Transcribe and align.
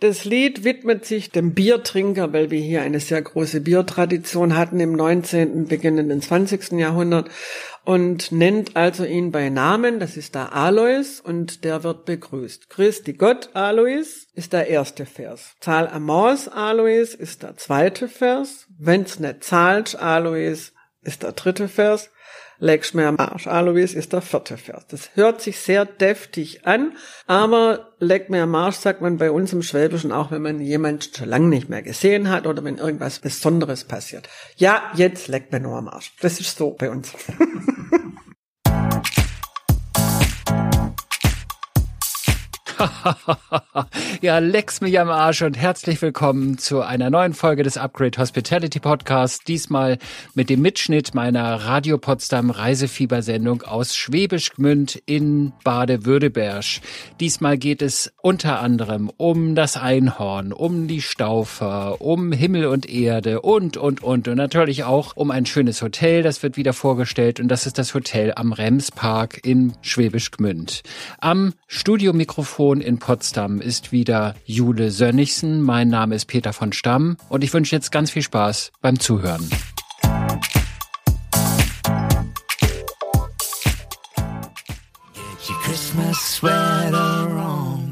Das 0.00 0.24
Lied 0.24 0.62
widmet 0.62 1.04
sich 1.04 1.32
dem 1.32 1.54
Biertrinker, 1.54 2.32
weil 2.32 2.52
wir 2.52 2.60
hier 2.60 2.82
eine 2.82 3.00
sehr 3.00 3.20
große 3.20 3.60
Biertradition 3.60 4.56
hatten 4.56 4.78
im 4.78 4.92
19., 4.92 5.66
beginnenden 5.66 6.22
20. 6.22 6.78
Jahrhundert 6.78 7.28
und 7.84 8.30
nennt 8.30 8.76
also 8.76 9.04
ihn 9.04 9.32
bei 9.32 9.48
Namen, 9.48 9.98
das 9.98 10.16
ist 10.16 10.36
der 10.36 10.54
Alois 10.54 11.20
und 11.20 11.64
der 11.64 11.82
wird 11.82 12.04
begrüßt. 12.04 12.70
Christi 12.70 13.14
Gott 13.14 13.50
Alois 13.54 14.28
ist 14.34 14.52
der 14.52 14.68
erste 14.68 15.04
Vers. 15.04 15.56
Zahl 15.58 15.88
Amos 15.88 16.46
Alois 16.46 17.16
ist 17.18 17.42
der 17.42 17.56
zweite 17.56 18.06
Vers. 18.06 18.68
Wenn's 18.78 19.18
nicht 19.18 19.42
zahlt 19.42 19.96
Alois 19.96 20.70
ist 21.02 21.24
der 21.24 21.32
dritte 21.32 21.66
Vers. 21.66 22.10
Leg's 22.60 22.92
mir 22.92 23.06
am 23.06 23.18
Arsch. 23.18 23.46
Alois 23.46 23.94
ist 23.94 24.12
der 24.12 24.20
vierte 24.20 24.56
Vers. 24.56 24.84
Das 24.88 25.10
hört 25.14 25.40
sich 25.40 25.60
sehr 25.60 25.84
deftig 25.84 26.66
an, 26.66 26.96
aber 27.26 27.92
Leck 28.00 28.30
mir 28.30 28.42
am 28.42 28.54
Arsch 28.54 28.76
sagt 28.76 29.00
man 29.00 29.16
bei 29.16 29.30
uns 29.30 29.52
im 29.52 29.62
Schwäbischen 29.62 30.12
auch, 30.12 30.30
wenn 30.30 30.42
man 30.42 30.60
jemanden 30.60 31.02
schon 31.02 31.28
lange 31.28 31.48
nicht 31.48 31.68
mehr 31.68 31.82
gesehen 31.82 32.28
hat 32.28 32.46
oder 32.46 32.64
wenn 32.64 32.78
irgendwas 32.78 33.20
Besonderes 33.20 33.84
passiert. 33.84 34.28
Ja, 34.56 34.82
jetzt 34.94 35.28
leck 35.28 35.52
mir 35.52 35.60
nur 35.60 35.76
am 35.76 35.88
Arsch. 35.88 36.12
Das 36.20 36.40
ist 36.40 36.56
so 36.56 36.70
bei 36.70 36.90
uns. 36.90 37.12
ja, 44.22 44.38
Lex 44.38 44.80
mich 44.80 44.98
am 44.98 45.08
Arsch 45.08 45.42
und 45.42 45.56
herzlich 45.56 46.00
willkommen 46.02 46.58
zu 46.58 46.82
einer 46.82 47.10
neuen 47.10 47.34
Folge 47.34 47.62
des 47.62 47.76
Upgrade 47.76 48.18
Hospitality 48.18 48.80
Podcasts. 48.80 49.44
Diesmal 49.44 49.98
mit 50.34 50.50
dem 50.50 50.62
Mitschnitt 50.62 51.14
meiner 51.14 51.54
Radio 51.64 51.98
Potsdam 51.98 52.50
Reisefiebersendung 52.50 53.62
aus 53.62 53.96
Schwäbisch 53.96 54.52
Gmünd 54.54 55.02
in 55.06 55.52
Bade-Württemberg. 55.64 56.64
Diesmal 57.20 57.58
geht 57.58 57.82
es 57.82 58.12
unter 58.22 58.60
anderem 58.60 59.10
um 59.16 59.54
das 59.54 59.76
Einhorn, 59.76 60.52
um 60.52 60.88
die 60.88 61.02
Staufer, 61.02 62.00
um 62.00 62.32
Himmel 62.32 62.66
und 62.66 62.88
Erde 62.88 63.42
und, 63.42 63.76
und, 63.76 64.02
und. 64.02 64.28
Und 64.28 64.36
natürlich 64.36 64.84
auch 64.84 65.16
um 65.16 65.30
ein 65.30 65.46
schönes 65.46 65.82
Hotel, 65.82 66.22
das 66.22 66.42
wird 66.42 66.56
wieder 66.56 66.72
vorgestellt. 66.72 67.40
Und 67.40 67.48
das 67.48 67.66
ist 67.66 67.78
das 67.78 67.94
Hotel 67.94 68.32
am 68.34 68.52
Remspark 68.52 69.44
in 69.44 69.74
Schwäbisch 69.82 70.30
Gmünd. 70.30 70.82
Am 71.18 71.52
Studiomikrofon 71.66 72.78
Mikrofon 72.78 72.80
Potsdam 72.98 73.60
ist 73.60 73.92
wieder 73.92 74.34
Jule 74.44 74.90
Sönnigsen. 74.90 75.62
Mein 75.62 75.88
Name 75.88 76.14
ist 76.14 76.26
Peter 76.26 76.52
von 76.52 76.72
Stamm 76.72 77.16
und 77.28 77.44
ich 77.44 77.52
wünsche 77.52 77.74
jetzt 77.74 77.92
ganz 77.92 78.10
viel 78.10 78.22
Spaß 78.22 78.72
beim 78.80 78.98
Zuhören. 78.98 79.48
Christmas 85.68 86.36
sweater. 86.36 87.17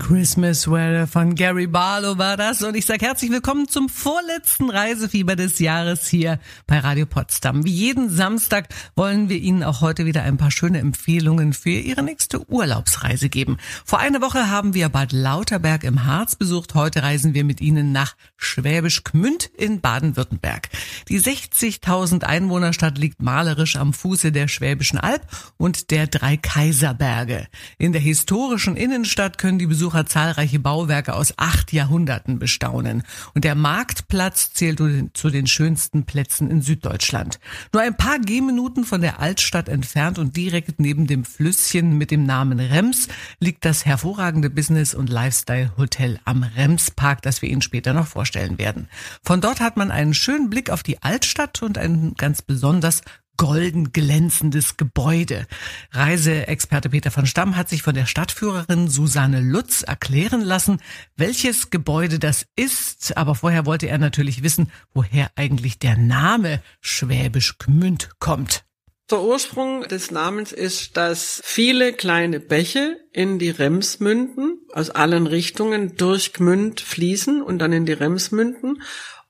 Christmas 0.06 0.60
Sweater 0.60 1.08
von 1.08 1.34
Gary 1.34 1.66
Barlow 1.66 2.16
war 2.16 2.36
das 2.36 2.62
und 2.62 2.76
ich 2.76 2.86
sage 2.86 3.04
herzlich 3.04 3.32
willkommen 3.32 3.66
zum 3.66 3.88
vorletzten 3.88 4.70
Reisefieber 4.70 5.34
des 5.34 5.58
Jahres 5.58 6.06
hier 6.06 6.38
bei 6.68 6.78
Radio 6.78 7.06
Potsdam. 7.06 7.64
Wie 7.64 7.72
jeden 7.72 8.08
Samstag 8.08 8.68
wollen 8.94 9.28
wir 9.28 9.38
Ihnen 9.38 9.64
auch 9.64 9.80
heute 9.80 10.06
wieder 10.06 10.22
ein 10.22 10.36
paar 10.36 10.52
schöne 10.52 10.78
Empfehlungen 10.78 11.52
für 11.52 11.70
Ihre 11.70 12.04
nächste 12.04 12.48
Urlaubsreise 12.48 13.28
geben. 13.28 13.56
Vor 13.84 13.98
einer 13.98 14.20
Woche 14.20 14.48
haben 14.48 14.74
wir 14.74 14.90
Bad 14.90 15.10
Lauterberg 15.10 15.82
im 15.82 16.04
Harz 16.04 16.36
besucht. 16.36 16.76
Heute 16.76 17.02
reisen 17.02 17.34
wir 17.34 17.42
mit 17.42 17.60
Ihnen 17.60 17.90
nach 17.90 18.14
Schwäbisch 18.36 19.02
Gmünd 19.02 19.50
in 19.56 19.80
Baden-Württemberg. 19.80 20.68
Die 21.08 21.20
60.000 21.20 22.22
Einwohnerstadt 22.22 22.96
liegt 22.96 23.22
malerisch 23.22 23.74
am 23.74 23.92
Fuße 23.92 24.30
der 24.30 24.46
Schwäbischen 24.46 25.00
Alb 25.00 25.26
und 25.56 25.90
der 25.90 26.06
drei 26.06 26.36
Kaiserberge. 26.36 27.48
In 27.76 27.90
der 27.90 28.00
historischen 28.00 28.76
Innenstadt 28.76 29.36
können 29.36 29.58
die 29.58 29.66
Besucher 29.66 29.95
zahlreiche 30.04 30.58
Bauwerke 30.58 31.14
aus 31.14 31.32
acht 31.38 31.72
Jahrhunderten 31.72 32.38
bestaunen. 32.38 33.04
Und 33.34 33.44
der 33.44 33.54
Marktplatz 33.54 34.52
zählt 34.52 34.76
zu 35.14 35.30
den 35.30 35.46
schönsten 35.46 36.04
Plätzen 36.04 36.50
in 36.50 36.60
Süddeutschland. 36.60 37.38
Nur 37.72 37.82
ein 37.82 37.96
paar 37.96 38.18
Gehminuten 38.18 38.84
von 38.84 39.00
der 39.00 39.20
Altstadt 39.20 39.70
entfernt 39.70 40.18
und 40.18 40.36
direkt 40.36 40.80
neben 40.80 41.06
dem 41.06 41.24
Flüsschen 41.24 41.96
mit 41.96 42.10
dem 42.10 42.24
Namen 42.24 42.60
Rems 42.60 43.08
liegt 43.40 43.64
das 43.64 43.86
hervorragende 43.86 44.50
Business- 44.50 44.94
und 44.94 45.08
Lifestyle-Hotel 45.08 46.18
am 46.24 46.42
Remspark, 46.42 47.22
das 47.22 47.40
wir 47.40 47.48
Ihnen 47.48 47.62
später 47.62 47.94
noch 47.94 48.06
vorstellen 48.06 48.58
werden. 48.58 48.88
Von 49.22 49.40
dort 49.40 49.60
hat 49.60 49.76
man 49.76 49.90
einen 49.90 50.12
schönen 50.12 50.50
Blick 50.50 50.68
auf 50.68 50.82
die 50.82 51.02
Altstadt 51.02 51.62
und 51.62 51.78
ein 51.78 52.14
ganz 52.16 52.42
besonders 52.42 53.02
golden 53.36 53.92
glänzendes 53.92 54.76
Gebäude. 54.76 55.46
Reiseexperte 55.92 56.90
Peter 56.90 57.10
von 57.10 57.26
Stamm 57.26 57.56
hat 57.56 57.68
sich 57.68 57.82
von 57.82 57.94
der 57.94 58.06
Stadtführerin 58.06 58.88
Susanne 58.88 59.40
Lutz 59.40 59.82
erklären 59.82 60.40
lassen, 60.40 60.80
welches 61.16 61.70
Gebäude 61.70 62.18
das 62.18 62.46
ist. 62.56 63.16
Aber 63.16 63.34
vorher 63.34 63.66
wollte 63.66 63.88
er 63.88 63.98
natürlich 63.98 64.42
wissen, 64.42 64.70
woher 64.94 65.30
eigentlich 65.36 65.78
der 65.78 65.96
Name 65.96 66.62
Schwäbisch 66.80 67.58
Gmünd 67.58 68.10
kommt. 68.18 68.64
Der 69.08 69.22
Ursprung 69.22 69.82
des 69.82 70.10
Namens 70.10 70.50
ist, 70.50 70.96
dass 70.96 71.40
viele 71.44 71.92
kleine 71.92 72.40
Bäche 72.40 72.96
in 73.12 73.38
die 73.38 73.50
Rems 73.50 74.00
münden, 74.00 74.58
aus 74.72 74.90
allen 74.90 75.28
Richtungen 75.28 75.96
durch 75.96 76.32
Gmünd 76.32 76.80
fließen 76.80 77.40
und 77.40 77.60
dann 77.60 77.72
in 77.72 77.86
die 77.86 77.92
Rems 77.92 78.32
münden. 78.32 78.82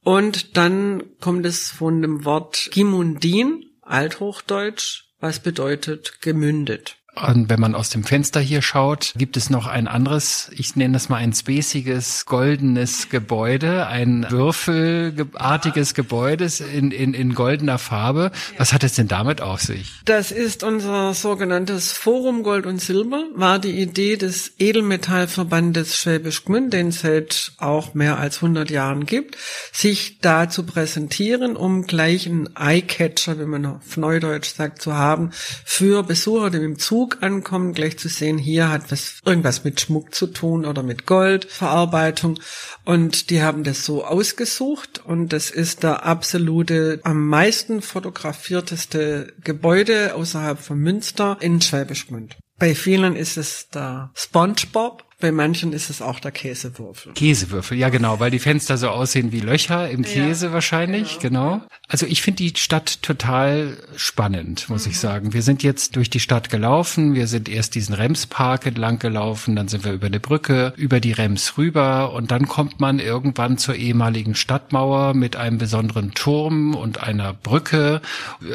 Und 0.02 0.56
dann 0.56 1.02
kommt 1.20 1.44
es 1.44 1.70
von 1.70 2.00
dem 2.00 2.24
Wort 2.24 2.70
Gimundin, 2.72 3.66
Althochdeutsch, 3.86 5.04
was 5.20 5.40
bedeutet 5.40 6.20
gemündet. 6.20 6.96
Und 7.18 7.48
wenn 7.48 7.60
man 7.60 7.74
aus 7.74 7.88
dem 7.88 8.04
Fenster 8.04 8.40
hier 8.40 8.60
schaut, 8.60 9.14
gibt 9.16 9.38
es 9.38 9.48
noch 9.48 9.66
ein 9.66 9.88
anderes, 9.88 10.50
ich 10.54 10.76
nenne 10.76 10.92
das 10.92 11.08
mal 11.08 11.16
ein 11.16 11.32
spaciges, 11.32 12.26
goldenes 12.26 13.08
Gebäude, 13.08 13.86
ein 13.86 14.26
würfelartiges 14.28 15.94
Gebäude 15.94 16.46
in, 16.74 16.90
in, 16.90 17.14
in 17.14 17.34
goldener 17.34 17.78
Farbe. 17.78 18.32
Was 18.58 18.74
hat 18.74 18.84
es 18.84 18.94
denn 18.94 19.08
damit 19.08 19.40
auf 19.40 19.62
sich? 19.62 19.94
Das 20.04 20.30
ist 20.30 20.62
unser 20.62 21.14
sogenanntes 21.14 21.92
Forum 21.92 22.42
Gold 22.42 22.66
und 22.66 22.82
Silber, 22.82 23.24
war 23.34 23.58
die 23.58 23.80
Idee 23.80 24.16
des 24.16 24.52
Edelmetallverbandes 24.58 25.96
Schwäbisch 25.96 26.44
Gmünd, 26.44 26.74
den 26.74 26.88
es 26.88 27.00
seit 27.00 27.52
auch 27.56 27.94
mehr 27.94 28.18
als 28.18 28.36
100 28.42 28.70
Jahren 28.70 29.06
gibt, 29.06 29.38
sich 29.72 30.18
da 30.20 30.50
zu 30.50 30.64
präsentieren, 30.64 31.56
um 31.56 31.86
gleich 31.86 32.26
einen 32.26 32.50
Eyecatcher, 32.56 33.38
wie 33.40 33.46
man 33.46 33.64
auf 33.64 33.96
Neudeutsch 33.96 34.54
sagt, 34.54 34.82
zu 34.82 34.94
haben, 34.94 35.30
für 35.64 36.02
Besucher, 36.02 36.50
die 36.50 36.58
im 36.58 36.78
Zug 36.78 37.05
Zug 37.06 37.22
ankommen, 37.22 37.72
gleich 37.72 37.98
zu 37.98 38.08
sehen, 38.08 38.36
hier 38.36 38.68
hat 38.68 38.90
was 38.90 39.20
irgendwas 39.24 39.62
mit 39.62 39.80
Schmuck 39.80 40.12
zu 40.12 40.26
tun 40.26 40.64
oder 40.64 40.82
mit 40.82 41.06
Goldverarbeitung. 41.06 42.40
Und 42.84 43.30
die 43.30 43.42
haben 43.42 43.62
das 43.62 43.84
so 43.84 44.04
ausgesucht 44.04 45.02
und 45.04 45.32
das 45.32 45.50
ist 45.50 45.84
der 45.84 46.04
absolute, 46.04 47.00
am 47.04 47.28
meisten 47.28 47.80
fotografierteste 47.80 49.34
Gebäude 49.42 50.14
außerhalb 50.14 50.58
von 50.58 50.78
Münster 50.78 51.36
in 51.40 51.60
Schwäbisch 51.60 52.08
Gmünd. 52.08 52.36
Bei 52.58 52.74
vielen 52.74 53.14
ist 53.14 53.36
es 53.36 53.68
der 53.68 54.10
SpongeBob 54.14 55.04
bei 55.18 55.32
manchen 55.32 55.72
ist 55.72 55.88
es 55.88 56.02
auch 56.02 56.20
der 56.20 56.30
Käsewürfel. 56.30 57.14
Käsewürfel, 57.14 57.78
ja 57.78 57.88
genau, 57.88 58.20
weil 58.20 58.30
die 58.30 58.38
Fenster 58.38 58.76
so 58.76 58.90
aussehen 58.90 59.32
wie 59.32 59.40
Löcher 59.40 59.88
im 59.88 60.02
Käse 60.02 60.46
ja, 60.46 60.52
wahrscheinlich, 60.52 61.20
genau. 61.20 61.54
genau. 61.54 61.66
Also 61.88 62.04
ich 62.04 62.20
finde 62.20 62.42
die 62.42 62.52
Stadt 62.56 63.00
total 63.00 63.78
spannend, 63.96 64.68
muss 64.68 64.84
mhm. 64.84 64.90
ich 64.90 64.98
sagen. 64.98 65.32
Wir 65.32 65.40
sind 65.40 65.62
jetzt 65.62 65.96
durch 65.96 66.10
die 66.10 66.20
Stadt 66.20 66.50
gelaufen, 66.50 67.14
wir 67.14 67.28
sind 67.28 67.48
erst 67.48 67.74
diesen 67.74 67.94
Remspark 67.94 68.66
entlang 68.66 68.98
gelaufen, 68.98 69.56
dann 69.56 69.68
sind 69.68 69.84
wir 69.84 69.92
über 69.92 70.08
eine 70.08 70.20
Brücke, 70.20 70.74
über 70.76 71.00
die 71.00 71.12
Rems 71.12 71.56
rüber 71.56 72.12
und 72.12 72.30
dann 72.30 72.46
kommt 72.46 72.78
man 72.80 72.98
irgendwann 72.98 73.56
zur 73.56 73.74
ehemaligen 73.74 74.34
Stadtmauer 74.34 75.14
mit 75.14 75.36
einem 75.36 75.56
besonderen 75.56 76.12
Turm 76.12 76.74
und 76.74 77.02
einer 77.02 77.32
Brücke. 77.32 78.02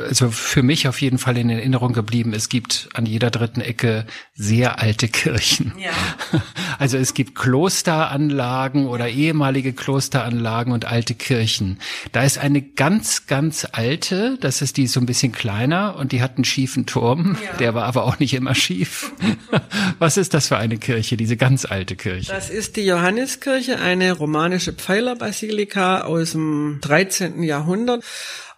Also 0.08 0.30
für 0.30 0.62
mich 0.62 0.88
auf 0.88 1.02
jeden 1.02 1.18
Fall 1.18 1.38
in 1.38 1.50
Erinnerung 1.50 1.94
geblieben, 1.94 2.34
es 2.34 2.50
gibt 2.50 2.90
an 2.94 3.08
jeder 3.08 3.32
dritten 3.32 3.62
Ecke 3.62 4.06
sehr 4.36 4.80
alte 4.80 5.08
Kirchen. 5.08 5.74
Ja. 5.80 5.92
Also 6.80 6.98
es 6.98 7.14
gibt 7.14 7.36
Klosteranlagen 7.36 8.88
oder 8.88 9.10
ehemalige 9.10 9.74
Klosteranlagen 9.74 10.74
und 10.74 10.86
alte 10.86 11.14
Kirchen. 11.14 11.80
Da 12.12 12.24
ist 12.24 12.38
eine 12.38 12.62
ganz, 12.62 13.28
ganz 13.28 13.68
alte, 13.72 14.38
das 14.40 14.62
ist 14.62 14.78
die 14.78 14.88
so 14.88 15.00
ein 15.00 15.06
bisschen 15.06 15.32
kleiner 15.32 15.96
und 15.98 16.12
die 16.12 16.22
hat 16.22 16.36
einen 16.36 16.46
schiefen 16.46 16.86
Turm, 16.86 17.38
ja. 17.44 17.58
der 17.58 17.74
war 17.74 17.86
aber 17.86 18.06
auch 18.06 18.20
nicht 18.20 18.34
immer 18.34 18.56
schief. 18.56 19.12
Was 20.00 20.18
ist 20.18 20.34
das 20.34 20.48
für 20.48 20.58
eine 20.58 20.78
Kirche, 20.78 21.18
diese 21.18 21.38
ganz 21.38 21.66
alte 21.66 21.96
Kirche? 21.96 22.32
Das 22.32 22.50
ist 22.50 22.76
die 22.76 22.86
Johanneskirche, 22.86 23.80
eine 23.80 24.12
romanische 24.14 24.74
Pfeilerbasilika 24.74 26.02
aus 26.02 26.32
dem 26.32 26.80
13. 26.82 27.44
Jahrhundert. 27.44 28.04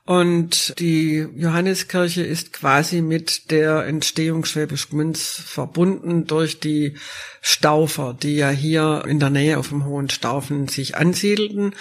Und 0.05 0.77
die 0.79 1.25
Johanneskirche 1.33 2.23
ist 2.23 2.51
quasi 2.51 3.01
mit 3.01 3.51
der 3.51 3.85
Entstehung 3.85 4.43
Schwäbisch 4.43 4.89
Gmünz 4.89 5.41
verbunden 5.45 6.27
durch 6.27 6.59
die 6.59 6.97
Staufer, 7.39 8.13
die 8.13 8.35
ja 8.35 8.49
hier 8.49 9.05
in 9.07 9.21
der 9.21 9.29
Nähe 9.29 9.57
auf 9.57 9.69
dem 9.69 9.85
Hohen 9.85 10.09
Staufen 10.09 10.67
sich 10.67 10.97
ansiedelten. 10.97 11.73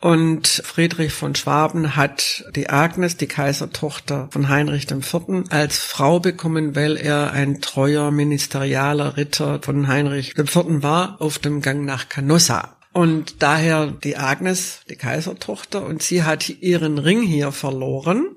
Und 0.00 0.46
Friedrich 0.46 1.12
von 1.12 1.34
Schwaben 1.34 1.96
hat 1.96 2.44
die 2.54 2.70
Agnes, 2.70 3.16
die 3.16 3.26
Kaisertochter 3.26 4.28
von 4.30 4.48
Heinrich 4.48 4.88
IV., 4.88 5.50
als 5.50 5.78
Frau 5.78 6.20
bekommen, 6.20 6.76
weil 6.76 6.96
er 6.96 7.32
ein 7.32 7.60
treuer 7.60 8.12
ministerialer 8.12 9.16
Ritter 9.16 9.60
von 9.62 9.88
Heinrich 9.88 10.38
IV. 10.38 10.54
war 10.82 11.20
auf 11.20 11.40
dem 11.40 11.60
Gang 11.60 11.84
nach 11.84 12.08
Canossa. 12.08 12.73
Und 12.94 13.42
daher 13.42 13.88
die 13.88 14.16
Agnes, 14.16 14.82
die 14.88 14.94
Kaisertochter, 14.94 15.84
und 15.84 16.00
sie 16.00 16.22
hat 16.22 16.48
ihren 16.48 16.98
Ring 16.98 17.22
hier 17.22 17.50
verloren. 17.50 18.36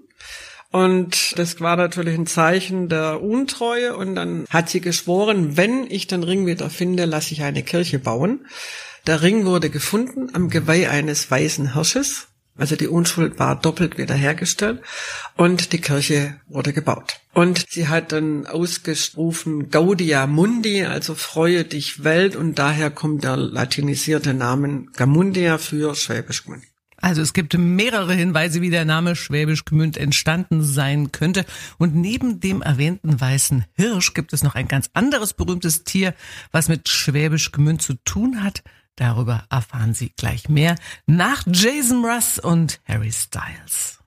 Und 0.71 1.38
das 1.38 1.62
war 1.62 1.77
natürlich 1.77 2.18
ein 2.18 2.25
Zeichen 2.25 2.89
der 2.89 3.21
Untreue. 3.21 3.95
Und 3.95 4.15
dann 4.15 4.45
hat 4.50 4.69
sie 4.69 4.81
geschworen, 4.81 5.57
wenn 5.57 5.89
ich 5.89 6.07
den 6.07 6.24
Ring 6.24 6.48
wieder 6.48 6.71
finde, 6.71 7.06
lasse 7.06 7.33
ich 7.33 7.44
eine 7.44 7.62
Kirche 7.62 8.00
bauen. 8.00 8.48
Der 9.06 9.21
Ring 9.21 9.45
wurde 9.45 9.69
gefunden 9.69 10.30
am 10.33 10.50
Geweih 10.50 10.89
eines 10.89 11.30
weißen 11.30 11.74
Hirsches. 11.74 12.27
Also 12.57 12.75
die 12.75 12.88
Unschuld 12.88 13.39
war 13.39 13.59
doppelt 13.59 13.98
wiederhergestellt 13.98 14.81
und 15.36 15.74
die 15.74 15.81
Kirche 15.81 16.39
wurde 16.48 16.74
gebaut. 16.74 17.19
Und 17.33 17.65
sie 17.69 17.88
hat 17.88 18.12
dann 18.12 18.48
ausgerufen 18.48 19.69
Gaudia 19.69 20.25
Mundi, 20.25 20.83
also 20.83 21.13
freue 21.13 21.63
dich 21.63 22.04
Welt 22.04 22.36
und 22.36 22.56
daher 22.57 22.89
kommt 22.89 23.24
der 23.24 23.38
latinisierte 23.38 24.33
Name 24.33 24.88
Gamundia 24.95 25.57
für 25.59 25.94
Schwäbisch 25.94 26.45
Gmünd. 26.45 26.63
Also 27.00 27.21
es 27.21 27.33
gibt 27.33 27.56
mehrere 27.56 28.13
Hinweise, 28.15 28.62
wie 28.62 28.71
der 28.71 28.83
Name 28.83 29.15
Schwäbisch 29.15 29.65
Gmünd 29.65 29.98
entstanden 29.98 30.63
sein 30.63 31.12
könnte. 31.12 31.45
Und 31.77 31.95
neben 31.95 32.39
dem 32.39 32.63
erwähnten 32.63 33.21
weißen 33.21 33.65
Hirsch 33.74 34.15
gibt 34.15 34.33
es 34.33 34.44
noch 34.44 34.56
ein 34.56 34.68
ganz 34.68 34.89
anderes 34.94 35.33
berühmtes 35.33 35.83
Tier, 35.83 36.15
was 36.51 36.69
mit 36.69 36.89
Schwäbisch 36.89 37.51
Gmünd 37.51 37.83
zu 37.83 37.94
tun 38.04 38.44
hat. 38.44 38.63
Darüber 38.97 39.45
erfahren 39.49 39.94
Sie 39.94 40.09
gleich 40.09 40.49
mehr 40.49 40.75
nach 41.05 41.44
Jason 41.45 42.03
Russ 42.03 42.39
und 42.39 42.81
Harry 42.85 43.11
Styles. 43.11 43.99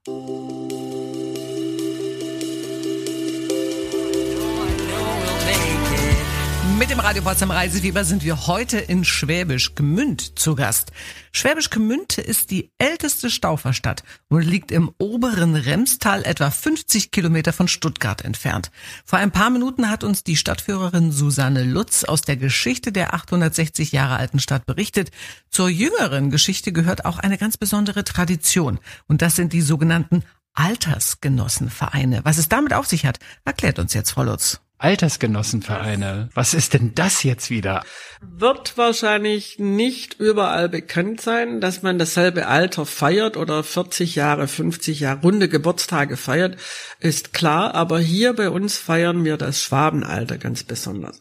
Mit 6.80 6.88
dem 6.88 6.98
Radio 6.98 7.22
Potsdam 7.22 7.50
Reisefieber 7.50 8.04
sind 8.04 8.24
wir 8.24 8.46
heute 8.46 8.78
in 8.78 9.04
Schwäbisch 9.04 9.74
Gmünd 9.74 10.38
zu 10.38 10.54
Gast. 10.54 10.92
Schwäbisch 11.30 11.68
Gmünd 11.68 12.16
ist 12.16 12.50
die 12.50 12.72
älteste 12.78 13.28
Stauferstadt 13.28 14.02
und 14.28 14.40
liegt 14.40 14.72
im 14.72 14.90
oberen 14.96 15.56
Remstal 15.56 16.24
etwa 16.24 16.50
50 16.50 17.10
Kilometer 17.10 17.52
von 17.52 17.68
Stuttgart 17.68 18.24
entfernt. 18.24 18.70
Vor 19.04 19.18
ein 19.18 19.30
paar 19.30 19.50
Minuten 19.50 19.90
hat 19.90 20.04
uns 20.04 20.24
die 20.24 20.36
Stadtführerin 20.36 21.12
Susanne 21.12 21.64
Lutz 21.64 22.04
aus 22.04 22.22
der 22.22 22.38
Geschichte 22.38 22.92
der 22.92 23.12
860 23.12 23.92
Jahre 23.92 24.16
alten 24.16 24.40
Stadt 24.40 24.64
berichtet. 24.64 25.10
Zur 25.50 25.68
jüngeren 25.68 26.30
Geschichte 26.30 26.72
gehört 26.72 27.04
auch 27.04 27.18
eine 27.18 27.36
ganz 27.36 27.58
besondere 27.58 28.04
Tradition 28.04 28.80
und 29.06 29.20
das 29.20 29.36
sind 29.36 29.52
die 29.52 29.60
sogenannten 29.60 30.24
Altersgenossenvereine. 30.54 32.20
Was 32.24 32.38
es 32.38 32.48
damit 32.48 32.72
auf 32.72 32.86
sich 32.86 33.04
hat, 33.04 33.18
erklärt 33.44 33.78
uns 33.78 33.92
jetzt 33.92 34.12
Frau 34.12 34.24
Lutz. 34.24 34.62
Altersgenossenvereine. 34.80 36.30
Was 36.34 36.54
ist 36.54 36.72
denn 36.72 36.94
das 36.94 37.22
jetzt 37.22 37.50
wieder? 37.50 37.82
Wird 38.22 38.78
wahrscheinlich 38.78 39.58
nicht 39.58 40.18
überall 40.18 40.68
bekannt 40.68 41.20
sein, 41.20 41.60
dass 41.60 41.82
man 41.82 41.98
dasselbe 41.98 42.46
Alter 42.46 42.86
feiert 42.86 43.36
oder 43.36 43.62
40 43.62 44.14
Jahre, 44.14 44.48
50 44.48 45.00
Jahre 45.00 45.20
runde 45.20 45.48
Geburtstage 45.50 46.16
feiert, 46.16 46.56
ist 46.98 47.34
klar. 47.34 47.74
Aber 47.74 48.00
hier 48.00 48.32
bei 48.32 48.48
uns 48.48 48.78
feiern 48.78 49.24
wir 49.24 49.36
das 49.36 49.62
Schwabenalter 49.62 50.38
ganz 50.38 50.64
besonders. 50.64 51.20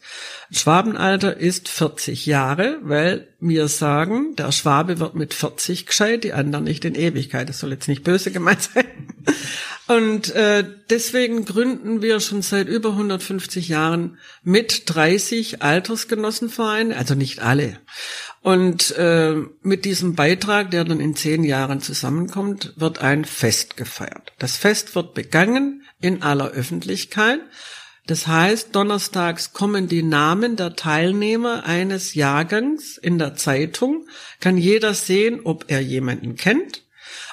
Schwabenalter 0.50 1.36
ist 1.36 1.68
40 1.68 2.24
Jahre, 2.24 2.78
weil 2.82 3.29
wir 3.40 3.68
sagen, 3.68 4.36
der 4.36 4.52
Schwabe 4.52 5.00
wird 5.00 5.14
mit 5.14 5.34
40 5.34 5.86
gescheit, 5.86 6.24
die 6.24 6.32
anderen 6.32 6.64
nicht 6.64 6.84
in 6.84 6.94
Ewigkeit. 6.94 7.48
Das 7.48 7.60
soll 7.60 7.70
jetzt 7.72 7.88
nicht 7.88 8.04
böse 8.04 8.30
gemeint 8.30 8.62
sein. 8.62 8.84
Und 9.86 10.32
äh, 10.36 10.64
deswegen 10.88 11.44
gründen 11.44 12.00
wir 12.00 12.20
schon 12.20 12.42
seit 12.42 12.68
über 12.68 12.90
150 12.90 13.68
Jahren 13.68 14.18
mit 14.44 14.84
30 14.86 15.62
Altersgenossenvereinen, 15.62 16.92
also 16.92 17.16
nicht 17.16 17.40
alle. 17.40 17.78
Und 18.40 18.96
äh, 18.96 19.34
mit 19.62 19.84
diesem 19.84 20.14
Beitrag, 20.14 20.70
der 20.70 20.84
dann 20.84 21.00
in 21.00 21.16
zehn 21.16 21.42
Jahren 21.42 21.80
zusammenkommt, 21.80 22.72
wird 22.76 23.00
ein 23.00 23.24
Fest 23.24 23.76
gefeiert. 23.76 24.32
Das 24.38 24.56
Fest 24.56 24.94
wird 24.94 25.14
begangen 25.14 25.82
in 26.00 26.22
aller 26.22 26.50
Öffentlichkeit. 26.50 27.40
Das 28.10 28.26
heißt, 28.26 28.74
donnerstags 28.74 29.52
kommen 29.52 29.86
die 29.86 30.02
Namen 30.02 30.56
der 30.56 30.74
Teilnehmer 30.74 31.64
eines 31.64 32.14
Jahrgangs 32.14 32.98
in 32.98 33.20
der 33.20 33.36
Zeitung, 33.36 34.08
kann 34.40 34.56
jeder 34.56 34.94
sehen, 34.94 35.42
ob 35.44 35.66
er 35.68 35.78
jemanden 35.78 36.34
kennt 36.34 36.82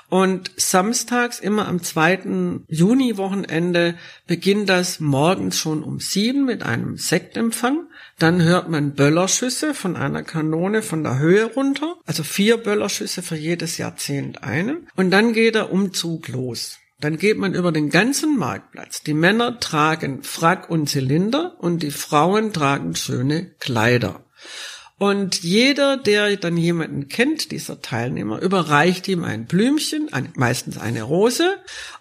und 0.09 0.51
samstags, 0.55 1.39
immer 1.39 1.67
am 1.67 1.81
zweiten 1.81 2.63
Juni-Wochenende, 2.67 3.95
beginnt 4.27 4.69
das 4.69 4.99
morgens 4.99 5.57
schon 5.57 5.81
um 5.81 5.99
sieben 5.99 6.45
mit 6.45 6.61
einem 6.61 6.95
Sektempfang. 6.97 7.87
Dann 8.19 8.43
hört 8.43 8.69
man 8.69 8.93
Böllerschüsse 8.93 9.73
von 9.73 9.95
einer 9.95 10.21
Kanone 10.21 10.83
von 10.83 11.03
der 11.03 11.17
Höhe 11.17 11.45
runter. 11.45 11.95
Also 12.05 12.21
vier 12.21 12.57
Böllerschüsse 12.57 13.23
für 13.23 13.35
jedes 13.35 13.79
Jahrzehnt 13.79 14.43
einen. 14.43 14.87
Und 14.95 15.09
dann 15.09 15.33
geht 15.33 15.55
der 15.55 15.71
Umzug 15.71 16.27
los. 16.27 16.77
Dann 16.99 17.17
geht 17.17 17.37
man 17.37 17.53
über 17.53 17.71
den 17.71 17.89
ganzen 17.89 18.37
Marktplatz. 18.37 19.03
Die 19.03 19.13
Männer 19.13 19.59
tragen 19.59 20.23
Frack 20.23 20.69
und 20.69 20.89
Zylinder 20.89 21.55
und 21.59 21.83
die 21.83 21.91
Frauen 21.91 22.53
tragen 22.53 22.95
schöne 22.95 23.51
Kleider. 23.59 24.23
Und 24.99 25.43
jeder, 25.43 25.95
der 25.95 26.37
dann 26.37 26.57
jemanden 26.57 27.07
kennt, 27.07 27.51
dieser 27.51 27.83
Teilnehmer, 27.83 28.41
überreicht 28.41 29.07
ihm 29.07 29.23
ein 29.23 29.45
Blümchen, 29.45 30.09
meistens 30.35 30.79
eine 30.79 31.03
Rose 31.03 31.57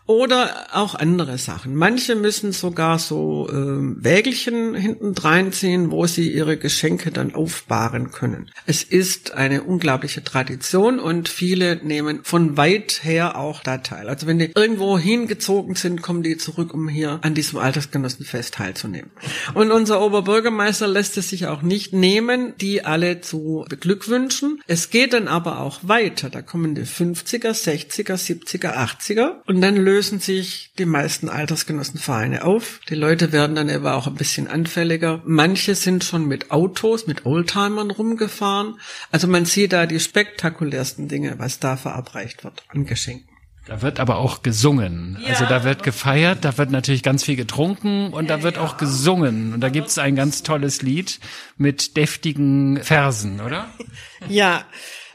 oder 0.06 0.68
auch 0.72 0.94
andere 0.94 1.36
Sachen. 1.36 1.74
Manche 1.74 2.14
müssen 2.14 2.52
sogar 2.52 2.98
so 2.98 3.48
äh, 3.50 3.54
Wägelchen 3.54 4.74
hinten 4.74 5.14
dreinziehen, 5.14 5.90
wo 5.90 6.06
sie 6.06 6.32
ihre 6.32 6.56
Geschenke 6.56 7.10
dann 7.10 7.34
aufbahren 7.34 8.12
können. 8.12 8.50
Es 8.66 8.84
ist 8.84 9.32
eine 9.32 9.64
unglaubliche 9.64 10.22
Tradition 10.22 11.00
und 11.00 11.28
viele 11.28 11.84
nehmen 11.84 12.20
von 12.22 12.56
weit 12.56 13.00
her 13.02 13.36
auch 13.36 13.62
da 13.62 13.78
teil. 13.78 14.08
Also 14.08 14.28
wenn 14.28 14.38
die 14.38 14.52
irgendwo 14.54 14.96
hingezogen 14.96 15.74
sind, 15.74 16.02
kommen 16.02 16.22
die 16.22 16.36
zurück, 16.36 16.72
um 16.72 16.88
hier 16.88 17.18
an 17.22 17.34
diesem 17.34 17.58
Altersgenossenfest 17.58 18.54
teilzunehmen. 18.54 19.10
Und 19.54 19.72
unser 19.72 20.00
Oberbürgermeister 20.00 20.86
lässt 20.86 21.18
es 21.18 21.30
sich 21.30 21.46
auch 21.46 21.62
nicht 21.62 21.92
nehmen, 21.92 22.54
die 22.60 22.84
alle 22.84 23.22
zu 23.22 23.64
beglückwünschen. 23.68 24.62
Es 24.68 24.90
geht 24.90 25.14
dann 25.14 25.26
aber 25.26 25.60
auch 25.60 25.80
weiter. 25.82 26.30
Da 26.30 26.42
kommen 26.42 26.76
die 26.76 26.82
50er, 26.82 27.50
60er, 27.50 28.14
70er, 28.14 28.76
80er 28.76 29.32
und 29.46 29.60
dann 29.60 29.74
lösen 29.76 29.95
lösen 29.96 30.20
sich 30.20 30.72
die 30.78 30.84
meisten 30.84 31.30
Altersgenossenvereine 31.30 32.44
auf. 32.44 32.80
Die 32.90 32.94
Leute 32.94 33.32
werden 33.32 33.56
dann 33.56 33.70
aber 33.70 33.94
auch 33.94 34.06
ein 34.06 34.14
bisschen 34.14 34.46
anfälliger. 34.46 35.22
Manche 35.24 35.74
sind 35.74 36.04
schon 36.04 36.26
mit 36.26 36.50
Autos, 36.50 37.06
mit 37.06 37.24
Oldtimern 37.24 37.90
rumgefahren. 37.90 38.78
Also 39.10 39.26
man 39.26 39.46
sieht 39.46 39.72
da 39.72 39.86
die 39.86 39.98
spektakulärsten 39.98 41.08
Dinge, 41.08 41.38
was 41.38 41.60
da 41.60 41.78
verabreicht 41.78 42.44
wird 42.44 42.62
an 42.68 42.84
Geschenken. 42.84 43.26
Da 43.64 43.80
wird 43.80 43.98
aber 43.98 44.18
auch 44.18 44.42
gesungen. 44.42 45.16
Ja. 45.22 45.30
Also 45.30 45.46
da 45.46 45.64
wird 45.64 45.82
gefeiert, 45.82 46.44
da 46.44 46.58
wird 46.58 46.70
natürlich 46.70 47.02
ganz 47.02 47.24
viel 47.24 47.36
getrunken 47.36 48.12
und 48.12 48.28
da 48.28 48.42
wird 48.42 48.58
auch 48.58 48.76
gesungen. 48.76 49.54
Und 49.54 49.60
da 49.62 49.70
gibt 49.70 49.88
es 49.88 49.96
ein 49.96 50.14
ganz 50.14 50.42
tolles 50.42 50.82
Lied 50.82 51.20
mit 51.56 51.96
deftigen 51.96 52.82
Versen, 52.82 53.40
oder? 53.40 53.70
Ja. 54.28 54.64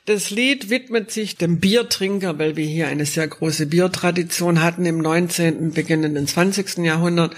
Das 0.05 0.31
Lied 0.31 0.71
widmet 0.71 1.11
sich 1.11 1.37
dem 1.37 1.59
Biertrinker, 1.59 2.39
weil 2.39 2.55
wir 2.55 2.65
hier 2.65 2.87
eine 2.87 3.05
sehr 3.05 3.27
große 3.27 3.67
Biertradition 3.67 4.63
hatten 4.63 4.83
im 4.87 4.97
19., 4.97 5.73
beginnenden 5.73 6.27
20. 6.27 6.79
Jahrhundert 6.79 7.35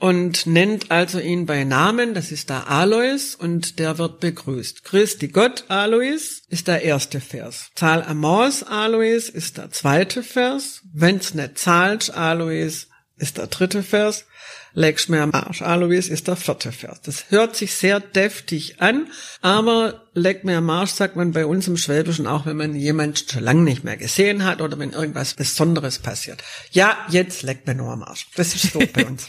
und 0.00 0.44
nennt 0.44 0.90
also 0.90 1.20
ihn 1.20 1.46
bei 1.46 1.62
Namen, 1.62 2.12
das 2.14 2.32
ist 2.32 2.50
der 2.50 2.68
Alois 2.68 3.36
und 3.38 3.78
der 3.78 3.98
wird 3.98 4.18
begrüßt. 4.18 4.82
Christi 4.82 5.28
Gott 5.28 5.66
Alois 5.68 6.42
ist 6.48 6.66
der 6.66 6.82
erste 6.82 7.20
Vers. 7.20 7.70
Zahl 7.76 8.02
Amos 8.02 8.64
Alois 8.64 9.30
ist 9.32 9.58
der 9.58 9.70
zweite 9.70 10.24
Vers. 10.24 10.80
Wenn's 10.92 11.34
nicht 11.34 11.58
zahlt 11.58 12.12
Alois 12.12 12.88
ist 13.18 13.38
der 13.38 13.46
dritte 13.46 13.84
Vers. 13.84 14.24
Leg's 14.72 15.08
mir 15.08 15.22
am 15.22 15.34
Arsch. 15.34 15.62
Alois 15.62 16.08
ist 16.08 16.28
der 16.28 16.36
vierte 16.36 16.70
Vers. 16.70 17.00
Das 17.02 17.30
hört 17.30 17.56
sich 17.56 17.74
sehr 17.74 17.98
deftig 17.98 18.80
an, 18.80 19.08
aber 19.42 20.06
leck 20.14 20.44
mir 20.44 20.58
am 20.58 20.70
Arsch 20.70 20.92
sagt 20.92 21.16
man 21.16 21.32
bei 21.32 21.46
uns 21.46 21.66
im 21.66 21.76
Schwäbischen 21.76 22.26
auch, 22.26 22.46
wenn 22.46 22.56
man 22.56 22.74
jemand 22.74 23.26
schon 23.30 23.42
lange 23.42 23.62
nicht 23.62 23.84
mehr 23.84 23.96
gesehen 23.96 24.44
hat 24.44 24.60
oder 24.60 24.78
wenn 24.78 24.92
irgendwas 24.92 25.34
Besonderes 25.34 25.98
passiert. 25.98 26.42
Ja, 26.70 26.96
jetzt 27.08 27.42
leck 27.42 27.66
mir 27.66 27.74
nur 27.74 27.92
am 27.92 28.02
Arsch. 28.02 28.26
Das 28.36 28.54
ist 28.54 28.72
so 28.72 28.78
bei 28.92 29.06
uns. 29.06 29.26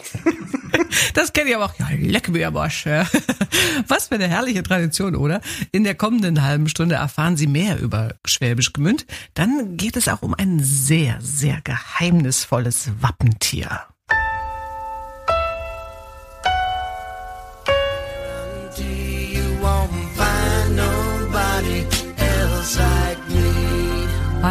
das 1.13 1.33
kenne 1.33 1.49
ich 1.49 1.55
aber 1.55 1.65
auch. 1.65 1.79
Ja, 1.79 1.89
leck 1.99 2.29
mir 2.29 2.47
am 2.47 2.57
Arsch. 2.57 2.85
Was 3.87 4.07
für 4.07 4.15
eine 4.15 4.27
herrliche 4.27 4.63
Tradition, 4.63 5.15
oder? 5.15 5.41
In 5.71 5.83
der 5.83 5.95
kommenden 5.95 6.43
halben 6.43 6.69
Stunde 6.69 6.95
erfahren 6.95 7.37
Sie 7.37 7.47
mehr 7.47 7.79
über 7.79 8.15
Schwäbisch 8.25 8.73
Gmünd. 8.73 9.05
Dann 9.33 9.77
geht 9.77 9.97
es 9.97 10.07
auch 10.07 10.21
um 10.21 10.33
ein 10.33 10.59
sehr, 10.61 11.17
sehr 11.19 11.61
geheimnisvolles 11.63 12.91
Wappentier. 12.99 13.90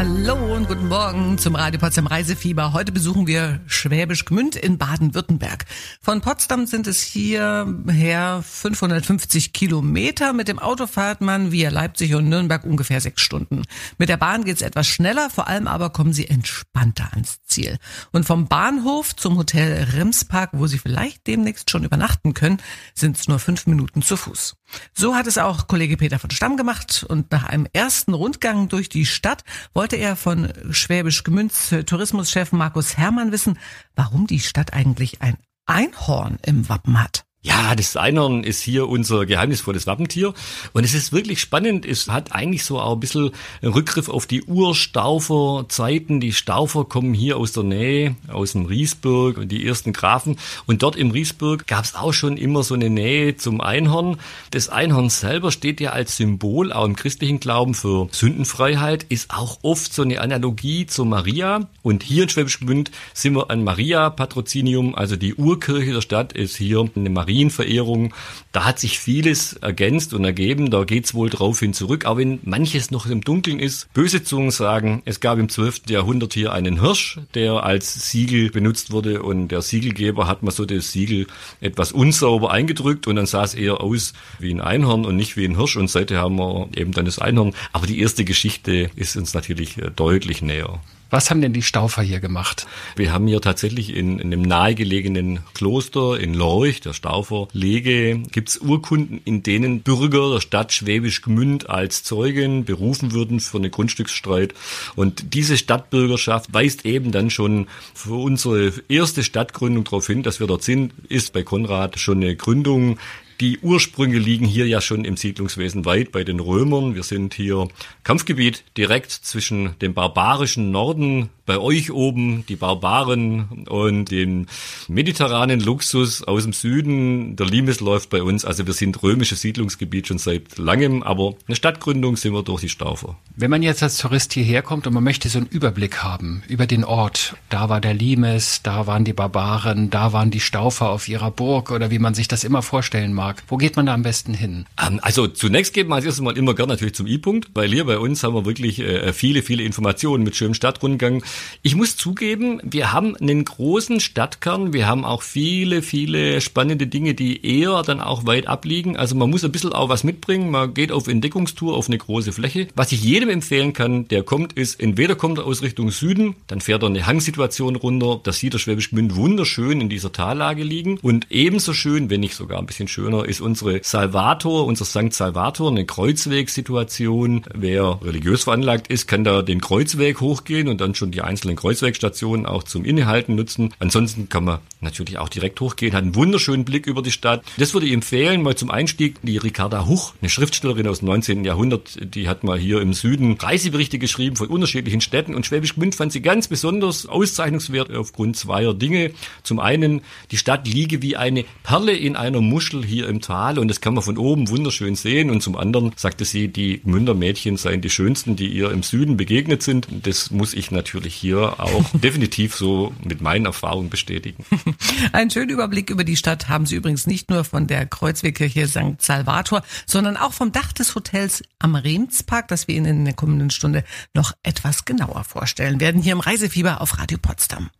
Hallo 0.00 0.56
und 0.56 0.66
guten 0.66 0.88
Morgen 0.88 1.36
zum 1.36 1.54
Radio 1.56 1.78
Potsdam 1.78 2.06
Reisefieber. 2.06 2.72
Heute 2.72 2.90
besuchen 2.90 3.26
wir 3.26 3.60
Schwäbisch 3.66 4.24
Gmünd 4.24 4.56
in 4.56 4.78
Baden-Württemberg. 4.78 5.66
Von 6.00 6.22
Potsdam 6.22 6.64
sind 6.64 6.86
es 6.86 7.02
hierher 7.02 8.42
550 8.42 9.52
Kilometer. 9.52 10.32
Mit 10.32 10.48
dem 10.48 10.58
Auto 10.58 10.86
fährt 10.86 11.20
man 11.20 11.52
via 11.52 11.68
Leipzig 11.68 12.14
und 12.14 12.30
Nürnberg 12.30 12.64
ungefähr 12.64 13.02
sechs 13.02 13.20
Stunden. 13.20 13.64
Mit 13.98 14.08
der 14.08 14.16
Bahn 14.16 14.44
geht 14.44 14.56
es 14.56 14.62
etwas 14.62 14.86
schneller, 14.86 15.28
vor 15.28 15.48
allem 15.48 15.66
aber 15.66 15.90
kommen 15.90 16.14
Sie 16.14 16.28
entspannter 16.28 17.10
ans 17.12 17.42
Ziel. 17.60 17.78
Und 18.12 18.24
vom 18.24 18.46
Bahnhof 18.46 19.14
zum 19.14 19.36
Hotel 19.36 19.84
Remspark, 19.94 20.50
wo 20.52 20.66
Sie 20.66 20.78
vielleicht 20.78 21.26
demnächst 21.26 21.70
schon 21.70 21.84
übernachten 21.84 22.34
können, 22.34 22.58
sind 22.94 23.18
es 23.18 23.28
nur 23.28 23.38
fünf 23.38 23.66
Minuten 23.66 24.02
zu 24.02 24.16
Fuß. 24.16 24.56
So 24.94 25.14
hat 25.14 25.26
es 25.26 25.38
auch 25.38 25.66
Kollege 25.66 25.96
Peter 25.96 26.18
von 26.18 26.30
Stamm 26.30 26.56
gemacht 26.56 27.04
und 27.08 27.30
nach 27.32 27.44
einem 27.44 27.66
ersten 27.72 28.14
Rundgang 28.14 28.68
durch 28.68 28.88
die 28.88 29.06
Stadt 29.06 29.44
wollte 29.74 29.96
er 29.96 30.16
von 30.16 30.52
Schwäbisch 30.70 31.24
Gmünz 31.24 31.74
Tourismuschef 31.86 32.52
Markus 32.52 32.96
Hermann 32.96 33.32
wissen, 33.32 33.58
warum 33.94 34.26
die 34.26 34.40
Stadt 34.40 34.72
eigentlich 34.72 35.22
ein 35.22 35.36
Einhorn 35.66 36.38
im 36.42 36.68
Wappen 36.68 37.00
hat. 37.00 37.24
Ja, 37.42 37.74
das 37.74 37.96
Einhorn 37.96 38.44
ist 38.44 38.60
hier 38.60 38.86
unser 38.86 39.24
geheimnisvolles 39.24 39.86
Wappentier. 39.86 40.34
Und 40.74 40.84
es 40.84 40.92
ist 40.92 41.10
wirklich 41.10 41.40
spannend. 41.40 41.86
Es 41.86 42.06
hat 42.08 42.32
eigentlich 42.32 42.64
so 42.64 42.78
auch 42.78 42.92
ein 42.92 43.00
bisschen 43.00 43.30
einen 43.62 43.72
Rückgriff 43.72 44.10
auf 44.10 44.26
die 44.26 44.42
Urstaufer-Zeiten. 44.42 46.20
Die 46.20 46.34
Staufer 46.34 46.84
kommen 46.84 47.14
hier 47.14 47.38
aus 47.38 47.52
der 47.52 47.62
Nähe, 47.62 48.14
aus 48.28 48.52
dem 48.52 48.66
Riesburg 48.66 49.38
und 49.38 49.48
die 49.48 49.66
ersten 49.66 49.94
Grafen. 49.94 50.36
Und 50.66 50.82
dort 50.82 50.96
im 50.96 51.12
Riesburg 51.12 51.66
gab 51.66 51.84
es 51.84 51.94
auch 51.94 52.12
schon 52.12 52.36
immer 52.36 52.62
so 52.62 52.74
eine 52.74 52.90
Nähe 52.90 53.34
zum 53.38 53.62
Einhorn. 53.62 54.18
Das 54.50 54.68
Einhorn 54.68 55.08
selber 55.08 55.50
steht 55.50 55.80
ja 55.80 55.92
als 55.92 56.18
Symbol, 56.18 56.74
auch 56.74 56.84
im 56.84 56.94
christlichen 56.94 57.40
Glauben, 57.40 57.72
für 57.72 58.08
Sündenfreiheit, 58.10 59.04
ist 59.04 59.30
auch 59.30 59.60
oft 59.62 59.94
so 59.94 60.02
eine 60.02 60.20
Analogie 60.20 60.84
zur 60.84 61.06
Maria. 61.06 61.70
Und 61.80 62.02
hier 62.02 62.24
in 62.24 62.28
Schwäbisch 62.28 62.60
Gmünd 62.60 62.90
sind 63.14 63.34
wir 63.34 63.50
an 63.50 63.64
Maria 63.64 64.10
Patrozinium, 64.10 64.94
also 64.94 65.16
die 65.16 65.36
Urkirche 65.36 65.94
der 65.94 66.02
Stadt 66.02 66.34
ist 66.34 66.56
hier 66.56 66.86
eine 66.94 67.08
Maria 67.08 67.29
Marienverehrung. 67.30 68.12
Da 68.52 68.64
hat 68.64 68.80
sich 68.80 68.98
vieles 68.98 69.52
ergänzt 69.54 70.12
und 70.12 70.24
ergeben. 70.24 70.70
Da 70.70 70.84
geht's 70.84 71.14
wohl 71.14 71.30
drauf 71.30 71.62
zurück, 71.72 72.04
auch 72.04 72.16
wenn 72.16 72.40
manches 72.42 72.90
noch 72.90 73.06
im 73.06 73.20
Dunkeln 73.20 73.60
ist. 73.60 73.92
Böse 73.92 74.24
Zungen 74.24 74.50
sagen, 74.50 75.02
es 75.04 75.20
gab 75.20 75.38
im 75.38 75.48
12. 75.48 75.82
Jahrhundert 75.88 76.34
hier 76.34 76.52
einen 76.52 76.80
Hirsch, 76.80 77.20
der 77.34 77.64
als 77.64 78.10
Siegel 78.10 78.50
benutzt 78.50 78.90
wurde 78.90 79.22
und 79.22 79.48
der 79.48 79.62
Siegelgeber 79.62 80.26
hat 80.26 80.42
mal 80.42 80.50
so 80.50 80.64
das 80.64 80.90
Siegel 80.90 81.26
etwas 81.60 81.92
unsauber 81.92 82.50
eingedrückt 82.50 83.06
und 83.06 83.16
dann 83.16 83.26
sah 83.26 83.44
es 83.44 83.54
eher 83.54 83.80
aus 83.80 84.14
wie 84.38 84.52
ein 84.52 84.60
Einhorn 84.60 85.04
und 85.04 85.16
nicht 85.16 85.36
wie 85.36 85.44
ein 85.44 85.56
Hirsch 85.56 85.76
und 85.76 85.88
seitdem 85.88 86.18
haben 86.18 86.36
wir 86.36 86.68
eben 86.76 86.92
dann 86.92 87.04
das 87.04 87.18
Einhorn. 87.18 87.54
Aber 87.72 87.86
die 87.86 88.00
erste 88.00 88.24
Geschichte 88.24 88.90
ist 88.96 89.16
uns 89.16 89.34
natürlich 89.34 89.78
äh, 89.78 89.90
deutlich 89.94 90.42
näher. 90.42 90.80
Was 91.10 91.28
haben 91.28 91.40
denn 91.40 91.52
die 91.52 91.62
Staufer 91.62 92.02
hier 92.02 92.20
gemacht? 92.20 92.68
Wir 92.94 93.12
haben 93.12 93.26
hier 93.26 93.40
tatsächlich 93.40 93.94
in, 93.94 94.20
in 94.20 94.32
einem 94.32 94.42
nahegelegenen 94.42 95.40
Kloster 95.54 96.18
in 96.20 96.34
Lorch, 96.34 96.80
der 96.80 96.92
Stauferlege, 96.92 98.22
gibt's 98.30 98.58
Urkunden, 98.58 99.20
in 99.24 99.42
denen 99.42 99.80
Bürger 99.80 100.32
der 100.34 100.40
Stadt 100.40 100.72
Schwäbisch 100.72 101.22
Gmünd 101.22 101.68
als 101.68 102.04
Zeugen 102.04 102.64
berufen 102.64 103.10
würden 103.10 103.40
für 103.40 103.58
eine 103.58 103.70
Grundstücksstreit. 103.70 104.54
Und 104.94 105.34
diese 105.34 105.58
Stadtbürgerschaft 105.58 106.54
weist 106.54 106.86
eben 106.86 107.10
dann 107.10 107.30
schon 107.30 107.66
für 107.92 108.14
unsere 108.14 108.72
erste 108.88 109.24
Stadtgründung 109.24 109.82
darauf 109.82 110.06
hin, 110.06 110.22
dass 110.22 110.38
wir 110.38 110.46
dort 110.46 110.62
sind, 110.62 110.92
ist 111.08 111.32
bei 111.32 111.42
Konrad 111.42 111.98
schon 111.98 112.18
eine 112.18 112.36
Gründung 112.36 112.98
die 113.40 113.58
Ursprünge 113.60 114.18
liegen 114.18 114.44
hier 114.44 114.66
ja 114.66 114.80
schon 114.80 115.04
im 115.04 115.16
Siedlungswesen 115.16 115.86
weit 115.86 116.12
bei 116.12 116.24
den 116.24 116.40
Römern. 116.40 116.94
Wir 116.94 117.02
sind 117.02 117.32
hier 117.32 117.68
Kampfgebiet 118.04 118.64
direkt 118.76 119.10
zwischen 119.10 119.78
dem 119.80 119.94
barbarischen 119.94 120.70
Norden 120.70 121.30
bei 121.46 121.58
euch 121.58 121.90
oben 121.90 122.44
die 122.46 122.54
Barbaren 122.54 123.66
und 123.68 124.10
den 124.12 124.46
mediterranen 124.86 125.58
Luxus 125.58 126.22
aus 126.22 126.44
dem 126.44 126.52
Süden. 126.52 127.34
Der 127.34 127.46
Limes 127.46 127.80
läuft 127.80 128.10
bei 128.10 128.22
uns. 128.22 128.44
Also 128.44 128.66
wir 128.66 128.74
sind 128.74 129.02
römisches 129.02 129.40
Siedlungsgebiet 129.40 130.06
schon 130.06 130.18
seit 130.18 130.58
langem, 130.58 131.02
aber 131.02 131.34
eine 131.48 131.56
Stadtgründung 131.56 132.16
sind 132.16 132.34
wir 132.34 132.44
durch 132.44 132.60
die 132.60 132.68
Staufer. 132.68 133.16
Wenn 133.34 133.50
man 133.50 133.62
jetzt 133.62 133.82
als 133.82 133.98
Tourist 133.98 134.32
hierher 134.32 134.62
kommt 134.62 134.86
und 134.86 134.94
man 134.94 135.02
möchte 135.02 135.28
so 135.28 135.38
einen 135.38 135.48
Überblick 135.48 136.04
haben 136.04 136.42
über 136.46 136.66
den 136.66 136.84
Ort, 136.84 137.34
da 137.48 137.68
war 137.68 137.80
der 137.80 137.94
Limes, 137.94 138.62
da 138.62 138.86
waren 138.86 139.04
die 139.04 139.12
Barbaren, 139.12 139.90
da 139.90 140.12
waren 140.12 140.30
die 140.30 140.40
Staufer 140.40 140.90
auf 140.90 141.08
ihrer 141.08 141.30
Burg 141.30 141.70
oder 141.70 141.90
wie 141.90 141.98
man 141.98 142.14
sich 142.14 142.28
das 142.28 142.44
immer 142.44 142.62
vorstellen 142.62 143.12
mag. 143.12 143.29
Wo 143.48 143.56
geht 143.56 143.76
man 143.76 143.86
da 143.86 143.94
am 143.94 144.02
besten 144.02 144.34
hin? 144.34 144.66
Ähm, 144.80 145.00
also 145.02 145.26
zunächst 145.26 145.74
geht 145.74 145.88
man 145.88 145.96
als 145.96 146.04
erstes 146.04 146.22
mal 146.22 146.36
immer 146.36 146.54
gern 146.54 146.68
natürlich 146.68 146.94
zum 146.94 147.06
I-Punkt, 147.06 147.50
weil 147.54 147.70
hier 147.70 147.84
bei 147.84 147.98
uns 147.98 148.22
haben 148.22 148.34
wir 148.34 148.44
wirklich 148.44 148.78
äh, 148.80 149.12
viele, 149.12 149.42
viele 149.42 149.62
Informationen 149.62 150.24
mit 150.24 150.36
schönem 150.36 150.54
Stadtrundgang. 150.54 151.22
Ich 151.62 151.74
muss 151.76 151.96
zugeben, 151.96 152.60
wir 152.64 152.92
haben 152.92 153.16
einen 153.16 153.44
großen 153.44 154.00
Stadtkern. 154.00 154.72
Wir 154.72 154.86
haben 154.86 155.04
auch 155.04 155.22
viele, 155.22 155.82
viele 155.82 156.40
spannende 156.40 156.86
Dinge, 156.86 157.14
die 157.14 157.44
eher 157.44 157.82
dann 157.82 158.00
auch 158.00 158.26
weit 158.26 158.46
abliegen. 158.46 158.96
Also 158.96 159.14
man 159.14 159.30
muss 159.30 159.44
ein 159.44 159.52
bisschen 159.52 159.72
auch 159.72 159.88
was 159.88 160.04
mitbringen. 160.04 160.50
Man 160.50 160.74
geht 160.74 160.92
auf 160.92 161.08
Entdeckungstour 161.08 161.76
auf 161.76 161.88
eine 161.88 161.98
große 161.98 162.32
Fläche. 162.32 162.68
Was 162.74 162.92
ich 162.92 163.02
jedem 163.02 163.28
empfehlen 163.28 163.72
kann, 163.72 164.08
der 164.08 164.22
kommt, 164.22 164.54
ist 164.54 164.80
entweder 164.80 165.14
kommt 165.14 165.38
er 165.38 165.46
aus 165.46 165.62
Richtung 165.62 165.90
Süden, 165.90 166.36
dann 166.46 166.60
fährt 166.60 166.82
er 166.82 166.88
eine 166.88 167.06
Hangsituation 167.06 167.76
runter. 167.76 168.20
Das 168.22 168.38
sieht 168.38 168.54
der 168.54 168.58
Schwäbisch 168.58 168.90
Gmünd 168.90 169.16
wunderschön 169.16 169.80
in 169.80 169.88
dieser 169.88 170.12
Tallage 170.12 170.62
liegen. 170.62 170.98
Und 170.98 171.26
ebenso 171.30 171.72
schön, 171.72 172.10
wenn 172.10 172.20
nicht 172.20 172.34
sogar 172.34 172.58
ein 172.58 172.66
bisschen 172.66 172.88
schöner, 172.88 173.19
ist 173.26 173.40
unsere 173.40 173.80
Salvator, 173.82 174.66
unser 174.66 174.84
St. 174.84 175.12
Salvator, 175.12 175.70
eine 175.70 175.84
Kreuzwegsituation. 175.84 177.44
Wer 177.54 177.98
religiös 178.02 178.44
veranlagt 178.44 178.88
ist, 178.88 179.06
kann 179.06 179.24
da 179.24 179.42
den 179.42 179.60
Kreuzweg 179.60 180.20
hochgehen 180.20 180.68
und 180.68 180.80
dann 180.80 180.94
schon 180.94 181.10
die 181.10 181.22
einzelnen 181.22 181.56
Kreuzwegstationen 181.56 182.46
auch 182.46 182.62
zum 182.62 182.84
Innehalten 182.84 183.34
nutzen. 183.34 183.74
Ansonsten 183.78 184.28
kann 184.28 184.44
man 184.44 184.58
natürlich 184.80 185.18
auch 185.18 185.28
direkt 185.28 185.60
hochgehen, 185.60 185.92
hat 185.92 186.02
einen 186.02 186.14
wunderschönen 186.14 186.64
Blick 186.64 186.86
über 186.86 187.02
die 187.02 187.12
Stadt. 187.12 187.42
Das 187.58 187.74
würde 187.74 187.86
ich 187.86 187.92
empfehlen, 187.92 188.42
mal 188.42 188.56
zum 188.56 188.70
Einstieg 188.70 189.16
die 189.22 189.36
Ricarda 189.36 189.86
Huch, 189.86 190.14
eine 190.20 190.30
Schriftstellerin 190.30 190.86
aus 190.86 191.00
dem 191.00 191.08
19. 191.08 191.44
Jahrhundert, 191.44 191.98
die 192.14 192.28
hat 192.28 192.44
mal 192.44 192.58
hier 192.58 192.80
im 192.80 192.94
Süden 192.94 193.34
Reiseberichte 193.34 193.98
geschrieben 193.98 194.36
von 194.36 194.48
unterschiedlichen 194.48 195.00
Städten 195.00 195.34
und 195.34 195.46
Schwäbisch 195.46 195.74
Gmünd 195.74 195.94
fand 195.94 196.12
sie 196.12 196.22
ganz 196.22 196.48
besonders 196.48 197.06
auszeichnungswert 197.06 197.94
aufgrund 197.94 198.36
zweier 198.36 198.74
Dinge. 198.74 199.12
Zum 199.42 199.60
einen, 199.60 200.02
die 200.30 200.36
Stadt 200.36 200.66
liege 200.66 201.02
wie 201.02 201.16
eine 201.16 201.44
Perle 201.62 201.92
in 201.92 202.16
einer 202.16 202.40
Muschel 202.40 202.84
hier 202.84 203.08
im 203.10 203.20
Tal 203.20 203.58
und 203.58 203.68
das 203.68 203.80
kann 203.80 203.94
man 203.94 204.02
von 204.02 204.16
oben 204.16 204.48
wunderschön 204.48 204.94
sehen 204.94 205.30
und 205.30 205.42
zum 205.42 205.56
anderen 205.56 205.92
sagte 205.96 206.24
sie, 206.24 206.48
die 206.48 206.80
Gmünder 206.80 207.14
Mädchen 207.14 207.56
seien 207.56 207.80
die 207.80 207.90
schönsten, 207.90 208.36
die 208.36 208.48
ihr 208.48 208.70
im 208.70 208.82
Süden 208.82 209.16
begegnet 209.16 209.62
sind. 209.62 209.88
Das 210.04 210.30
muss 210.30 210.54
ich 210.54 210.70
natürlich 210.70 211.14
hier 211.14 211.60
auch 211.60 211.84
definitiv 211.92 212.54
so 212.54 212.92
mit 213.04 213.20
meinen 213.20 213.46
Erfahrungen 213.46 213.90
bestätigen. 213.90 214.44
Einen 215.12 215.30
schönen 215.30 215.50
Überblick 215.50 215.90
über 215.90 216.04
die 216.04 216.16
Stadt 216.16 216.48
haben 216.48 216.66
Sie 216.66 216.76
übrigens 216.76 217.06
nicht 217.06 217.30
nur 217.30 217.44
von 217.44 217.66
der 217.66 217.86
Kreuzwegkirche 217.86 218.66
St. 218.66 219.00
Salvator, 219.00 219.62
sondern 219.86 220.16
auch 220.16 220.32
vom 220.32 220.52
Dach 220.52 220.72
des 220.72 220.94
Hotels 220.94 221.42
am 221.58 221.74
Remspark, 221.74 222.48
das 222.48 222.68
wir 222.68 222.76
Ihnen 222.76 223.00
in 223.00 223.04
der 223.04 223.14
kommenden 223.14 223.50
Stunde 223.50 223.84
noch 224.14 224.32
etwas 224.42 224.84
genauer 224.84 225.24
vorstellen 225.24 225.80
werden, 225.80 226.00
hier 226.00 226.12
im 226.12 226.20
Reisefieber 226.20 226.80
auf 226.80 226.98
Radio 226.98 227.18
Potsdam. 227.20 227.70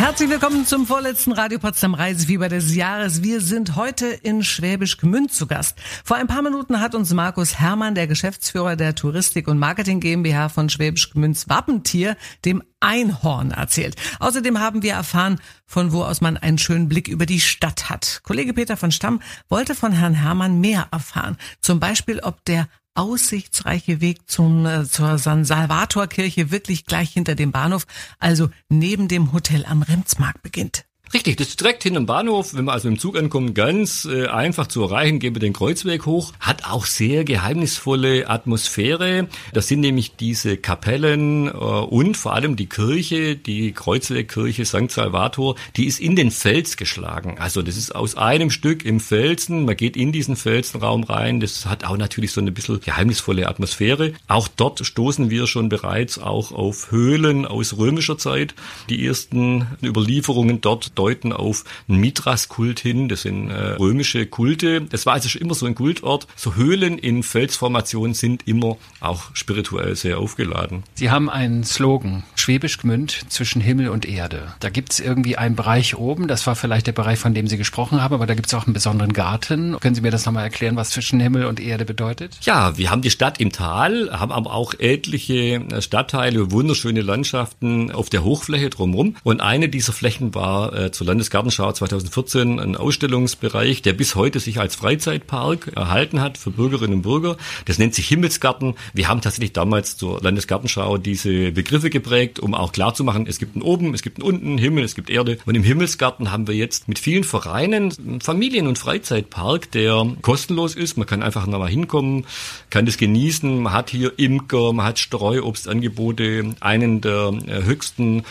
Herzlich 0.00 0.30
willkommen 0.30 0.64
zum 0.64 0.86
vorletzten 0.86 1.32
Radio 1.32 1.58
Potsdam 1.58 1.92
Reisefieber 1.92 2.48
des 2.48 2.74
Jahres. 2.74 3.22
Wir 3.22 3.42
sind 3.42 3.76
heute 3.76 4.06
in 4.06 4.42
Schwäbisch 4.42 4.96
Gmünd 4.96 5.30
zu 5.30 5.46
Gast. 5.46 5.76
Vor 6.04 6.16
ein 6.16 6.26
paar 6.26 6.40
Minuten 6.40 6.80
hat 6.80 6.94
uns 6.94 7.12
Markus 7.12 7.60
Hermann, 7.60 7.94
der 7.94 8.06
Geschäftsführer 8.06 8.76
der 8.76 8.94
Touristik 8.94 9.46
und 9.46 9.58
Marketing 9.58 10.00
GmbH 10.00 10.48
von 10.48 10.70
Schwäbisch 10.70 11.10
Gmünds 11.10 11.50
Wappentier, 11.50 12.16
dem 12.46 12.62
Einhorn 12.80 13.50
erzählt. 13.50 13.94
Außerdem 14.20 14.58
haben 14.58 14.82
wir 14.82 14.94
erfahren, 14.94 15.38
von 15.66 15.92
wo 15.92 16.02
aus 16.02 16.22
man 16.22 16.38
einen 16.38 16.56
schönen 16.56 16.88
Blick 16.88 17.06
über 17.06 17.26
die 17.26 17.40
Stadt 17.40 17.90
hat. 17.90 18.22
Kollege 18.22 18.54
Peter 18.54 18.78
von 18.78 18.92
Stamm 18.92 19.20
wollte 19.50 19.74
von 19.74 19.92
Herrn 19.92 20.14
Hermann 20.14 20.62
mehr 20.62 20.88
erfahren. 20.92 21.36
Zum 21.60 21.78
Beispiel, 21.78 22.20
ob 22.20 22.42
der 22.46 22.68
aussichtsreiche 22.94 24.00
Weg 24.00 24.28
zum, 24.28 24.66
äh, 24.66 24.84
zur 24.84 25.18
San 25.18 25.44
Salvator 25.44 26.06
Kirche 26.06 26.50
wirklich 26.50 26.86
gleich 26.86 27.12
hinter 27.12 27.34
dem 27.34 27.52
Bahnhof, 27.52 27.86
also 28.18 28.50
neben 28.68 29.08
dem 29.08 29.32
Hotel 29.32 29.64
am 29.64 29.82
Remsmarkt 29.82 30.42
beginnt. 30.42 30.84
Richtig, 31.12 31.38
das 31.38 31.48
ist 31.48 31.60
direkt 31.60 31.82
hinterm 31.82 32.06
Bahnhof. 32.06 32.54
Wenn 32.54 32.66
wir 32.66 32.72
also 32.72 32.86
im 32.86 32.96
Zug 32.96 33.18
ankommen, 33.18 33.52
ganz 33.52 34.04
äh, 34.04 34.28
einfach 34.28 34.68
zu 34.68 34.80
erreichen, 34.84 35.18
gehen 35.18 35.34
wir 35.34 35.40
den 35.40 35.52
Kreuzweg 35.52 36.06
hoch. 36.06 36.32
Hat 36.38 36.70
auch 36.70 36.86
sehr 36.86 37.24
geheimnisvolle 37.24 38.30
Atmosphäre. 38.30 39.26
Das 39.52 39.66
sind 39.66 39.80
nämlich 39.80 40.14
diese 40.14 40.56
Kapellen 40.56 41.48
äh, 41.48 41.50
und 41.50 42.16
vor 42.16 42.34
allem 42.34 42.54
die 42.54 42.68
Kirche, 42.68 43.34
die 43.34 43.72
Kreuzwegkirche 43.72 44.64
St. 44.64 44.88
Salvator, 44.88 45.56
die 45.74 45.86
ist 45.86 45.98
in 45.98 46.14
den 46.14 46.30
Fels 46.30 46.76
geschlagen. 46.76 47.38
Also 47.40 47.62
das 47.62 47.76
ist 47.76 47.92
aus 47.92 48.16
einem 48.16 48.50
Stück 48.52 48.84
im 48.84 49.00
Felsen. 49.00 49.64
Man 49.64 49.76
geht 49.76 49.96
in 49.96 50.12
diesen 50.12 50.36
Felsenraum 50.36 51.02
rein. 51.02 51.40
Das 51.40 51.66
hat 51.66 51.82
auch 51.82 51.96
natürlich 51.96 52.30
so 52.30 52.40
eine 52.40 52.52
bisschen 52.52 52.80
geheimnisvolle 52.80 53.48
Atmosphäre. 53.48 54.12
Auch 54.28 54.46
dort 54.46 54.86
stoßen 54.86 55.28
wir 55.28 55.48
schon 55.48 55.70
bereits 55.70 56.20
auch 56.20 56.52
auf 56.52 56.92
Höhlen 56.92 57.46
aus 57.46 57.76
römischer 57.76 58.16
Zeit. 58.16 58.54
Die 58.88 59.04
ersten 59.04 59.66
Überlieferungen 59.82 60.60
dort 60.60 60.99
deuten 61.00 61.32
auf 61.32 61.64
einen 61.88 61.98
Mithras-Kult 61.98 62.78
hin. 62.78 63.08
Das 63.08 63.22
sind 63.22 63.50
äh, 63.50 63.72
römische 63.72 64.26
Kulte. 64.26 64.82
Das 64.82 65.06
war 65.06 65.14
also 65.14 65.30
schon 65.30 65.40
immer 65.40 65.54
so 65.54 65.64
ein 65.64 65.74
Kultort. 65.74 66.26
So 66.36 66.54
Höhlen 66.56 66.98
in 66.98 67.22
Felsformationen 67.22 68.12
sind 68.12 68.46
immer 68.46 68.76
auch 69.00 69.34
spirituell 69.34 69.96
sehr 69.96 70.18
aufgeladen. 70.18 70.82
Sie 70.94 71.10
haben 71.10 71.30
einen 71.30 71.64
Slogan, 71.64 72.24
Schwäbisch 72.34 72.78
Gmünd 72.78 73.24
zwischen 73.30 73.62
Himmel 73.62 73.88
und 73.88 74.06
Erde. 74.06 74.52
Da 74.60 74.68
gibt 74.68 74.92
es 74.92 75.00
irgendwie 75.00 75.38
einen 75.38 75.56
Bereich 75.56 75.96
oben, 75.96 76.28
das 76.28 76.46
war 76.46 76.54
vielleicht 76.54 76.86
der 76.86 76.92
Bereich, 76.92 77.18
von 77.18 77.32
dem 77.32 77.46
Sie 77.46 77.56
gesprochen 77.56 78.02
haben, 78.02 78.14
aber 78.14 78.26
da 78.26 78.34
gibt 78.34 78.48
es 78.48 78.54
auch 78.54 78.66
einen 78.66 78.74
besonderen 78.74 79.12
Garten. 79.12 79.78
Können 79.80 79.94
Sie 79.94 80.02
mir 80.02 80.10
das 80.10 80.26
nochmal 80.26 80.44
erklären, 80.44 80.76
was 80.76 80.90
zwischen 80.90 81.18
Himmel 81.20 81.46
und 81.46 81.60
Erde 81.60 81.86
bedeutet? 81.86 82.36
Ja, 82.42 82.76
wir 82.76 82.90
haben 82.90 83.02
die 83.02 83.10
Stadt 83.10 83.40
im 83.40 83.52
Tal, 83.52 84.10
haben 84.12 84.32
aber 84.32 84.52
auch 84.52 84.74
etliche 84.78 85.64
Stadtteile, 85.80 86.52
wunderschöne 86.52 87.00
Landschaften 87.00 87.90
auf 87.90 88.10
der 88.10 88.22
Hochfläche 88.22 88.68
drumherum. 88.68 89.16
Und 89.22 89.40
eine 89.40 89.68
dieser 89.68 89.92
Flächen 89.92 90.34
war 90.34 90.72
äh, 90.74 90.89
zur 90.92 91.06
Landesgartenschau 91.06 91.72
2014 91.72 92.58
ein 92.58 92.76
Ausstellungsbereich, 92.76 93.82
der 93.82 93.92
bis 93.92 94.14
heute 94.14 94.40
sich 94.40 94.60
als 94.60 94.74
Freizeitpark 94.74 95.72
erhalten 95.76 96.20
hat 96.20 96.38
für 96.38 96.50
Bürgerinnen 96.50 96.94
und 96.94 97.02
Bürger. 97.02 97.36
Das 97.64 97.78
nennt 97.78 97.94
sich 97.94 98.08
Himmelsgarten. 98.08 98.74
Wir 98.94 99.08
haben 99.08 99.20
tatsächlich 99.20 99.52
damals 99.52 99.96
zur 99.96 100.20
Landesgartenschau 100.22 100.98
diese 100.98 101.52
Begriffe 101.52 101.90
geprägt, 101.90 102.40
um 102.40 102.54
auch 102.54 102.72
klarzumachen, 102.72 103.26
es 103.26 103.38
gibt 103.38 103.54
einen 103.54 103.62
oben, 103.62 103.94
es 103.94 104.02
gibt 104.02 104.18
einen 104.18 104.28
unten, 104.28 104.58
Himmel, 104.58 104.84
es 104.84 104.94
gibt 104.94 105.10
Erde. 105.10 105.38
Und 105.46 105.54
im 105.54 105.62
Himmelsgarten 105.62 106.30
haben 106.30 106.46
wir 106.46 106.54
jetzt 106.54 106.88
mit 106.88 106.98
vielen 106.98 107.24
Vereinen 107.24 107.92
einen 107.98 108.20
Familien- 108.20 108.66
und 108.66 108.78
Freizeitpark, 108.78 109.70
der 109.72 110.06
kostenlos 110.22 110.74
ist. 110.74 110.96
Man 110.96 111.06
kann 111.06 111.22
einfach 111.22 111.46
nochmal 111.46 111.70
hinkommen, 111.70 112.26
kann 112.70 112.86
das 112.86 112.96
genießen. 112.96 113.62
Man 113.62 113.72
hat 113.72 113.90
hier 113.90 114.18
Imker, 114.18 114.72
man 114.72 114.86
hat 114.86 114.98
Streuobstangebote, 114.98 116.54
einen 116.60 117.00
der 117.00 117.32
äh, 117.46 117.62
höchsten 117.64 118.24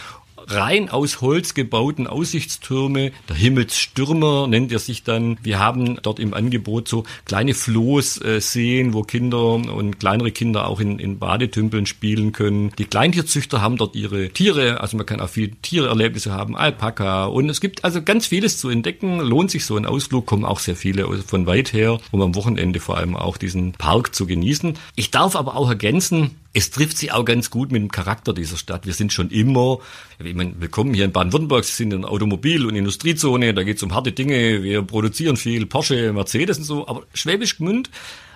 rein 0.51 0.89
aus 0.89 1.21
Holz 1.21 1.53
gebauten 1.53 2.07
Aussichtstürme. 2.07 3.11
Der 3.27 3.35
Himmelsstürmer 3.35 4.47
nennt 4.47 4.71
er 4.71 4.79
sich 4.79 5.03
dann. 5.03 5.37
Wir 5.43 5.59
haben 5.59 5.99
dort 6.01 6.19
im 6.19 6.33
Angebot 6.33 6.87
so 6.87 7.03
kleine 7.25 7.53
Floßseen, 7.53 8.93
wo 8.93 9.03
Kinder 9.03 9.53
und 9.53 9.99
kleinere 9.99 10.31
Kinder 10.31 10.67
auch 10.67 10.79
in, 10.79 10.99
in 10.99 11.19
Badetümpeln 11.19 11.85
spielen 11.85 12.31
können. 12.31 12.71
Die 12.77 12.85
Kleintierzüchter 12.85 13.61
haben 13.61 13.77
dort 13.77 13.95
ihre 13.95 14.29
Tiere, 14.29 14.81
also 14.81 14.97
man 14.97 15.05
kann 15.05 15.21
auch 15.21 15.29
viel 15.29 15.51
Tiererlebnisse 15.61 16.31
haben, 16.31 16.55
Alpaka 16.55 17.25
und 17.25 17.49
es 17.49 17.61
gibt 17.61 17.83
also 17.83 18.01
ganz 18.01 18.27
vieles 18.27 18.57
zu 18.57 18.69
entdecken. 18.69 19.19
Lohnt 19.19 19.51
sich 19.51 19.65
so 19.65 19.75
ein 19.77 19.85
Ausflug, 19.85 20.25
kommen 20.25 20.45
auch 20.45 20.59
sehr 20.59 20.75
viele 20.75 21.07
von 21.23 21.45
weit 21.45 21.73
her, 21.73 21.99
um 22.11 22.21
am 22.21 22.35
Wochenende 22.35 22.79
vor 22.79 22.97
allem 22.97 23.15
auch 23.15 23.37
diesen 23.37 23.73
Park 23.73 24.15
zu 24.15 24.25
genießen. 24.25 24.73
Ich 24.95 25.11
darf 25.11 25.35
aber 25.35 25.55
auch 25.55 25.69
ergänzen, 25.69 26.31
es 26.53 26.71
trifft 26.71 26.97
sich 26.97 27.11
auch 27.11 27.25
ganz 27.25 27.49
gut 27.49 27.71
mit 27.71 27.81
dem 27.81 27.91
Charakter 27.91 28.33
dieser 28.33 28.57
Stadt. 28.57 28.85
Wir 28.85 28.93
sind 28.93 29.13
schon 29.13 29.29
immer, 29.29 29.79
ich 30.23 30.33
meine, 30.33 30.59
willkommen 30.59 30.93
hier 30.93 31.05
in 31.05 31.11
Baden-Württemberg, 31.11 31.63
Sie 31.63 31.73
sind 31.73 31.93
in 31.93 32.05
Automobil- 32.05 32.65
und 32.65 32.75
Industriezone, 32.75 33.53
da 33.53 33.63
geht 33.63 33.77
es 33.77 33.83
um 33.83 33.93
harte 33.93 34.11
Dinge, 34.11 34.63
wir 34.63 34.81
produzieren 34.81 35.37
viel 35.37 35.65
Porsche, 35.65 36.11
Mercedes 36.11 36.57
und 36.57 36.63
so, 36.63 36.87
aber 36.87 37.03
Schwäbisch 37.13 37.57
Gmünd 37.57 37.89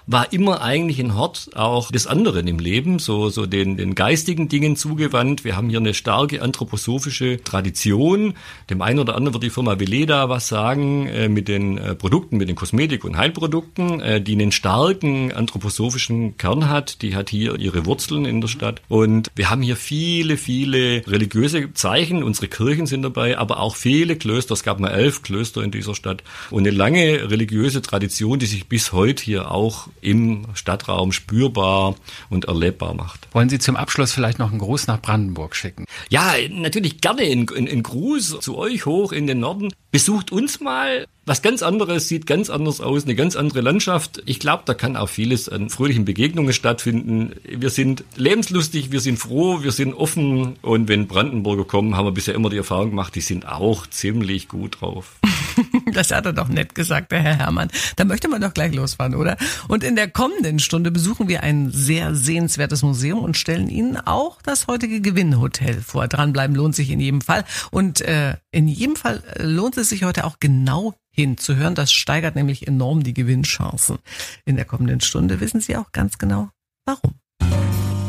war 0.07 0.33
immer 0.33 0.62
eigentlich 0.62 1.00
ein 1.00 1.15
Hort 1.15 1.51
auch 1.55 1.91
des 1.91 2.07
anderen 2.07 2.48
im 2.48 2.60
Leben, 2.60 3.00
so, 3.00 3.29
so 3.29 3.45
den, 3.45 3.77
den 3.77 3.95
geistigen 3.95 4.50
Dingen 4.50 4.75
zugewandt. 4.75 5.43
Wir 5.43 5.55
haben 5.55 5.69
hier 5.69 5.79
eine 5.79 5.93
starke 5.93 6.41
anthroposophische 6.41 7.41
Tradition. 7.43 8.33
Dem 8.69 8.81
einen 8.81 9.00
oder 9.00 9.15
anderen 9.15 9.33
wird 9.33 9.43
die 9.43 9.50
Firma 9.50 9.79
Veleda 9.79 10.29
was 10.29 10.48
sagen 10.48 11.07
äh, 11.07 11.29
mit 11.29 11.48
den 11.48 11.77
äh, 11.77 11.95
Produkten, 11.95 12.38
mit 12.38 12.50
den 12.50 12.55
Kosmetik- 12.55 13.05
und 13.05 13.17
Heilprodukten, 13.17 14.01
äh, 14.01 14.22
die 14.22 14.33
einen 14.33 14.51
starken 14.51 15.31
anthroposophischen 15.31 16.38
Kern 16.38 16.69
hat. 16.69 17.01
Die 17.01 17.15
hat 17.15 17.29
hier 17.29 17.57
ihre 17.60 17.86
Wurzeln 17.86 18.25
in 18.25 18.41
der 18.41 18.48
Stadt. 18.48 18.81
Und 18.89 19.29
wir 19.36 19.50
haben 19.50 19.62
hier 19.62 19.75
viele, 19.75 20.38
viele 20.38 21.05
religiöse 21.07 21.74
Zeichen. 21.74 22.24
Unsere 22.24 22.48
Kirchen 22.48 22.88
sind 22.88 23.03
dabei, 23.03 23.38
aber 23.38 23.60
auch 23.60 23.75
viele 23.75 24.15
Klöster. 24.15 24.53
Es 24.53 24.63
gab 24.63 24.79
mal 24.79 24.89
elf 24.89 25.22
Klöster 25.22 25.63
in 25.63 25.72
dieser 25.72 25.95
Stadt 25.95 26.24
und 26.51 26.67
eine 26.67 26.75
lange 26.75 27.29
religiöse 27.29 27.81
Tradition, 27.81 28.39
die 28.39 28.45
sich 28.45 28.67
bis 28.67 28.91
heute 28.91 29.24
hier 29.24 29.51
auch 29.51 29.88
im 30.03 30.45
Stadtraum 30.53 31.12
spürbar 31.12 31.95
und 32.29 32.45
erlebbar 32.45 32.93
macht. 32.93 33.27
Wollen 33.31 33.50
Sie 33.50 33.60
zum 33.60 33.75
Abschluss 33.75 34.12
vielleicht 34.12 34.39
noch 34.39 34.51
einen 34.51 34.60
Gruß 34.60 34.88
nach 34.88 35.01
Brandenburg 35.01 35.55
schicken? 35.55 35.86
Ja, 36.10 36.33
natürlich 36.50 37.01
gerne 37.01 37.22
einen 37.22 37.83
Gruß 37.83 38.39
zu 38.39 38.57
euch 38.57 38.86
hoch 38.86 39.12
in 39.12 39.27
den 39.27 39.39
Norden. 39.39 39.74
Besucht 39.91 40.31
uns 40.31 40.60
mal. 40.60 41.07
Was 41.25 41.41
ganz 41.41 41.63
anderes, 41.63 42.10
sieht 42.10 42.27
ganz 42.27 42.50
anders 42.50 42.81
aus, 42.81 43.05
eine 43.05 43.15
ganz 43.15 43.38
andere 43.38 43.62
Landschaft. 43.62 44.22
Ich 44.25 44.39
glaube, 44.39 44.63
da 44.65 44.74
kann 44.74 44.97
auch 44.97 45.08
vieles 45.08 45.47
an 45.47 45.69
fröhlichen 45.69 46.04
Begegnungen 46.04 46.51
stattfinden. 46.51 47.34
Wir 47.45 47.69
sind 47.69 48.04
lebenslustig, 48.17 48.91
wir 48.91 48.99
sind 48.99 49.17
froh, 49.17 49.63
wir 49.63 49.71
sind 49.71 49.93
offen 49.93 50.58
und 50.62 50.89
wenn 50.89 51.08
Brandenburger 51.08 51.63
kommen, 51.63 51.95
haben 51.95 52.08
wir 52.08 52.12
bisher 52.12 52.36
immer 52.36 52.49
die 52.49 52.58
Erfahrung 52.58 52.89
gemacht, 52.89 53.15
die 53.15 53.21
sind 53.21 53.47
auch 53.47 53.88
ziemlich 53.88 54.49
gut 54.49 54.82
drauf. 54.82 55.19
Das 55.93 56.11
hat 56.11 56.25
er 56.25 56.33
doch 56.33 56.47
nett 56.47 56.75
gesagt, 56.75 57.11
der 57.11 57.21
Herr 57.21 57.37
Herrmann. 57.37 57.69
Da 57.95 58.05
möchte 58.05 58.27
man 58.27 58.41
doch 58.41 58.53
gleich 58.53 58.73
losfahren, 58.73 59.15
oder? 59.15 59.37
Und 59.67 59.83
in 59.83 59.95
der 59.95 60.09
kommenden 60.09 60.59
Stunde 60.59 60.91
besuchen 60.91 61.27
wir 61.27 61.43
ein 61.43 61.71
sehr 61.71 62.15
sehenswertes 62.15 62.81
Museum 62.81 63.19
und 63.19 63.37
stellen 63.37 63.69
Ihnen 63.69 63.97
auch 63.97 64.41
das 64.41 64.67
heutige 64.67 65.01
Gewinnhotel 65.01 65.81
vor. 65.81 66.07
Dranbleiben 66.07 66.55
lohnt 66.55 66.75
sich 66.75 66.89
in 66.89 66.99
jedem 66.99 67.21
Fall. 67.21 67.45
Und 67.71 68.01
äh, 68.01 68.35
in 68.51 68.67
jedem 68.67 68.95
Fall 68.95 69.23
lohnt 69.37 69.77
es 69.77 69.89
sich 69.89 70.03
heute 70.03 70.25
auch 70.25 70.37
genau 70.39 70.95
hinzuhören. 71.11 71.75
Das 71.75 71.91
steigert 71.91 72.35
nämlich 72.35 72.67
enorm 72.67 73.03
die 73.03 73.13
Gewinnchancen. 73.13 73.99
In 74.45 74.55
der 74.55 74.65
kommenden 74.65 75.01
Stunde 75.01 75.39
wissen 75.39 75.61
Sie 75.61 75.77
auch 75.77 75.91
ganz 75.91 76.17
genau, 76.17 76.49
warum. 76.85 77.13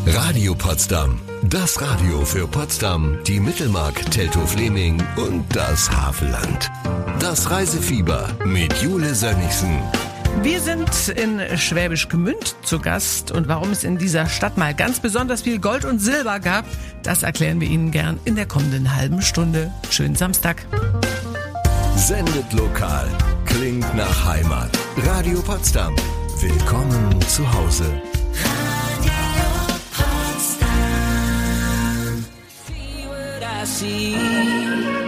Radio 0.06 0.54
Potsdam. 0.54 1.18
Das 1.50 1.78
Radio 1.78 2.24
für 2.24 2.48
Potsdam, 2.48 3.18
die 3.26 3.38
Mittelmark, 3.38 4.10
Teltow-Fleming 4.10 5.02
und 5.16 5.44
das 5.54 5.90
Havelland. 5.90 6.70
Das 7.18 7.50
Reisefieber 7.50 8.30
mit 8.46 8.72
Jule 8.80 9.14
Sönnigsen. 9.14 9.78
Wir 10.40 10.58
sind 10.62 10.88
in 11.08 11.58
Schwäbisch 11.58 12.08
Gmünd 12.08 12.56
zu 12.62 12.78
Gast 12.78 13.30
und 13.30 13.46
warum 13.46 13.72
es 13.72 13.84
in 13.84 13.98
dieser 13.98 14.26
Stadt 14.26 14.56
mal 14.56 14.74
ganz 14.74 15.00
besonders 15.00 15.42
viel 15.42 15.58
Gold 15.58 15.84
und 15.84 15.98
Silber 15.98 16.40
gab, 16.40 16.64
das 17.02 17.22
erklären 17.22 17.60
wir 17.60 17.68
Ihnen 17.68 17.90
gern 17.90 18.18
in 18.24 18.36
der 18.36 18.46
kommenden 18.46 18.96
halben 18.96 19.20
Stunde. 19.20 19.70
Schönen 19.90 20.14
Samstag. 20.14 20.64
Sendet 21.94 22.50
lokal, 22.54 23.06
klingt 23.44 23.94
nach 23.94 24.24
Heimat. 24.24 24.70
Radio 24.96 25.42
Potsdam. 25.42 25.94
Willkommen 26.40 27.20
zu 27.28 27.52
Hause. 27.52 27.84
I 33.64 33.66
see. 33.66 35.03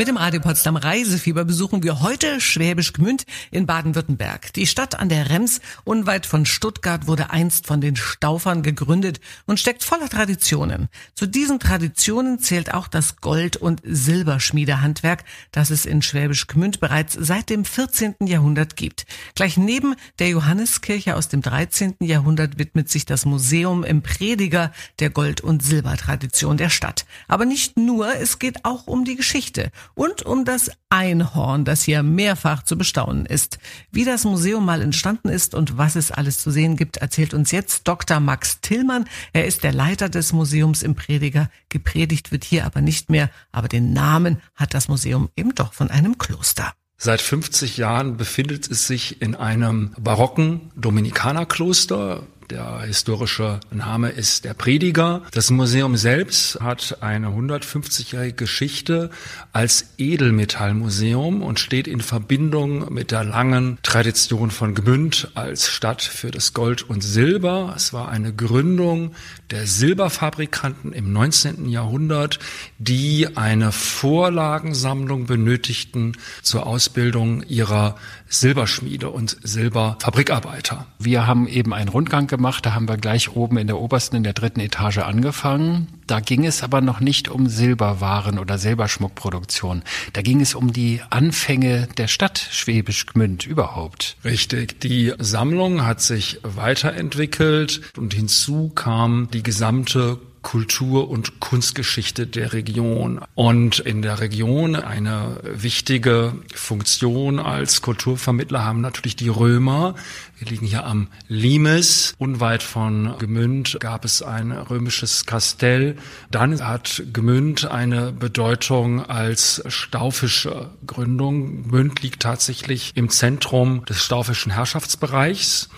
Mit 0.00 0.08
dem 0.08 0.16
Radio 0.16 0.40
Potsdam 0.40 0.76
Reisefieber 0.76 1.44
besuchen 1.44 1.82
wir 1.82 2.00
heute 2.00 2.40
Schwäbisch 2.40 2.94
Gmünd 2.94 3.26
in 3.50 3.66
Baden-Württemberg. 3.66 4.50
Die 4.54 4.66
Stadt 4.66 4.98
an 4.98 5.10
der 5.10 5.28
Rems, 5.28 5.60
unweit 5.84 6.24
von 6.24 6.46
Stuttgart, 6.46 7.06
wurde 7.06 7.28
einst 7.28 7.66
von 7.66 7.82
den 7.82 7.96
Staufern 7.96 8.62
gegründet 8.62 9.20
und 9.44 9.60
steckt 9.60 9.84
voller 9.84 10.08
Traditionen. 10.08 10.88
Zu 11.14 11.26
diesen 11.26 11.60
Traditionen 11.60 12.38
zählt 12.38 12.72
auch 12.72 12.88
das 12.88 13.18
Gold- 13.18 13.58
und 13.58 13.82
Silberschmiedehandwerk, 13.84 15.24
das 15.52 15.68
es 15.68 15.84
in 15.84 16.00
Schwäbisch 16.00 16.46
Gmünd 16.46 16.80
bereits 16.80 17.12
seit 17.20 17.50
dem 17.50 17.66
14. 17.66 18.14
Jahrhundert 18.24 18.76
gibt. 18.76 19.04
Gleich 19.34 19.58
neben 19.58 19.96
der 20.18 20.30
Johanneskirche 20.30 21.14
aus 21.14 21.28
dem 21.28 21.42
13. 21.42 21.96
Jahrhundert 22.00 22.58
widmet 22.58 22.88
sich 22.88 23.04
das 23.04 23.26
Museum 23.26 23.84
im 23.84 24.00
Prediger 24.00 24.72
der 24.98 25.10
Gold- 25.10 25.42
und 25.42 25.62
Silbertradition 25.62 26.56
der 26.56 26.70
Stadt. 26.70 27.04
Aber 27.28 27.44
nicht 27.44 27.76
nur, 27.76 28.16
es 28.16 28.38
geht 28.38 28.64
auch 28.64 28.86
um 28.86 29.04
die 29.04 29.16
Geschichte 29.16 29.70
und 29.94 30.22
um 30.22 30.44
das 30.44 30.70
Einhorn, 30.88 31.64
das 31.64 31.82
hier 31.82 32.02
mehrfach 32.02 32.62
zu 32.62 32.76
bestaunen 32.76 33.26
ist. 33.26 33.58
Wie 33.90 34.04
das 34.04 34.24
Museum 34.24 34.64
mal 34.64 34.82
entstanden 34.82 35.28
ist 35.28 35.54
und 35.54 35.78
was 35.78 35.96
es 35.96 36.10
alles 36.10 36.38
zu 36.38 36.50
sehen 36.50 36.76
gibt, 36.76 36.98
erzählt 36.98 37.34
uns 37.34 37.50
jetzt 37.50 37.86
Dr. 37.86 38.20
Max 38.20 38.60
Tillmann. 38.60 39.06
Er 39.32 39.46
ist 39.46 39.64
der 39.64 39.72
Leiter 39.72 40.08
des 40.08 40.32
Museums 40.32 40.82
im 40.82 40.94
Prediger. 40.94 41.50
Gepredigt 41.68 42.32
wird 42.32 42.44
hier 42.44 42.66
aber 42.66 42.80
nicht 42.80 43.10
mehr, 43.10 43.30
aber 43.52 43.68
den 43.68 43.92
Namen 43.92 44.40
hat 44.54 44.74
das 44.74 44.88
Museum 44.88 45.28
eben 45.36 45.54
doch 45.54 45.72
von 45.72 45.90
einem 45.90 46.18
Kloster. 46.18 46.72
Seit 47.02 47.22
50 47.22 47.78
Jahren 47.78 48.18
befindet 48.18 48.70
es 48.70 48.86
sich 48.86 49.22
in 49.22 49.34
einem 49.34 49.94
barocken 49.98 50.70
Dominikanerkloster 50.76 52.24
der 52.50 52.80
historische 52.80 53.60
Name 53.70 54.10
ist 54.10 54.44
der 54.44 54.54
Prediger. 54.54 55.22
Das 55.32 55.50
Museum 55.50 55.96
selbst 55.96 56.60
hat 56.60 56.98
eine 57.00 57.28
150-jährige 57.28 58.34
Geschichte 58.34 59.10
als 59.52 59.90
Edelmetallmuseum 59.98 61.42
und 61.42 61.60
steht 61.60 61.86
in 61.86 62.00
Verbindung 62.00 62.92
mit 62.92 63.10
der 63.12 63.24
langen 63.24 63.78
Tradition 63.82 64.50
von 64.50 64.74
Gmünd 64.74 65.30
als 65.34 65.68
Stadt 65.68 66.02
für 66.02 66.30
das 66.30 66.52
Gold 66.52 66.82
und 66.82 67.02
Silber. 67.02 67.72
Es 67.76 67.92
war 67.92 68.08
eine 68.08 68.32
Gründung 68.34 69.12
der 69.50 69.66
Silberfabrikanten 69.66 70.92
im 70.92 71.12
19. 71.12 71.68
Jahrhundert, 71.68 72.38
die 72.78 73.36
eine 73.36 73.72
Vorlagensammlung 73.72 75.26
benötigten 75.26 76.16
zur 76.42 76.66
Ausbildung 76.66 77.42
ihrer 77.44 77.96
Silberschmiede 78.30 79.10
und 79.10 79.36
Silberfabrikarbeiter. 79.42 80.86
Wir 80.98 81.26
haben 81.26 81.48
eben 81.48 81.74
einen 81.74 81.88
Rundgang 81.88 82.28
gemacht. 82.28 82.64
Da 82.64 82.74
haben 82.74 82.88
wir 82.88 82.96
gleich 82.96 83.34
oben 83.34 83.58
in 83.58 83.66
der 83.66 83.78
obersten, 83.78 84.16
in 84.16 84.22
der 84.22 84.32
dritten 84.32 84.60
Etage 84.60 84.98
angefangen. 84.98 85.88
Da 86.06 86.20
ging 86.20 86.46
es 86.46 86.62
aber 86.62 86.80
noch 86.80 87.00
nicht 87.00 87.28
um 87.28 87.48
Silberwaren 87.48 88.38
oder 88.38 88.56
Silberschmuckproduktion. 88.56 89.82
Da 90.12 90.22
ging 90.22 90.40
es 90.40 90.54
um 90.54 90.72
die 90.72 91.00
Anfänge 91.10 91.88
der 91.98 92.06
Stadt 92.06 92.38
Schwäbisch 92.38 93.06
Gmünd 93.06 93.46
überhaupt. 93.46 94.16
Richtig. 94.24 94.80
Die 94.80 95.12
Sammlung 95.18 95.84
hat 95.84 96.00
sich 96.00 96.38
weiterentwickelt 96.42 97.80
und 97.96 98.14
hinzu 98.14 98.70
kam 98.70 99.28
die 99.32 99.42
gesamte 99.42 100.18
Kultur- 100.42 101.10
und 101.10 101.40
Kunstgeschichte 101.40 102.26
der 102.26 102.52
Region. 102.52 103.20
Und 103.34 103.78
in 103.78 104.02
der 104.02 104.20
Region 104.20 104.74
eine 104.76 105.40
wichtige 105.42 106.34
Funktion 106.54 107.38
als 107.38 107.82
Kulturvermittler 107.82 108.64
haben 108.64 108.80
natürlich 108.80 109.16
die 109.16 109.28
Römer. 109.28 109.94
Wir 110.38 110.48
liegen 110.48 110.66
hier 110.66 110.86
am 110.86 111.08
Limes. 111.28 112.14
Unweit 112.18 112.62
von 112.62 113.16
Gemünd 113.18 113.76
gab 113.80 114.04
es 114.04 114.22
ein 114.22 114.52
römisches 114.52 115.26
Kastell. 115.26 115.96
Dann 116.30 116.66
hat 116.66 117.02
Gemünd 117.12 117.70
eine 117.70 118.12
Bedeutung 118.12 119.04
als 119.04 119.62
staufische 119.68 120.70
Gründung. 120.86 121.64
Gmünd 121.68 122.02
liegt 122.02 122.22
tatsächlich 122.22 122.92
im 122.94 123.10
Zentrum 123.10 123.84
des 123.84 124.02
staufischen 124.02 124.52
Herrschaftsbereichs. 124.52 125.68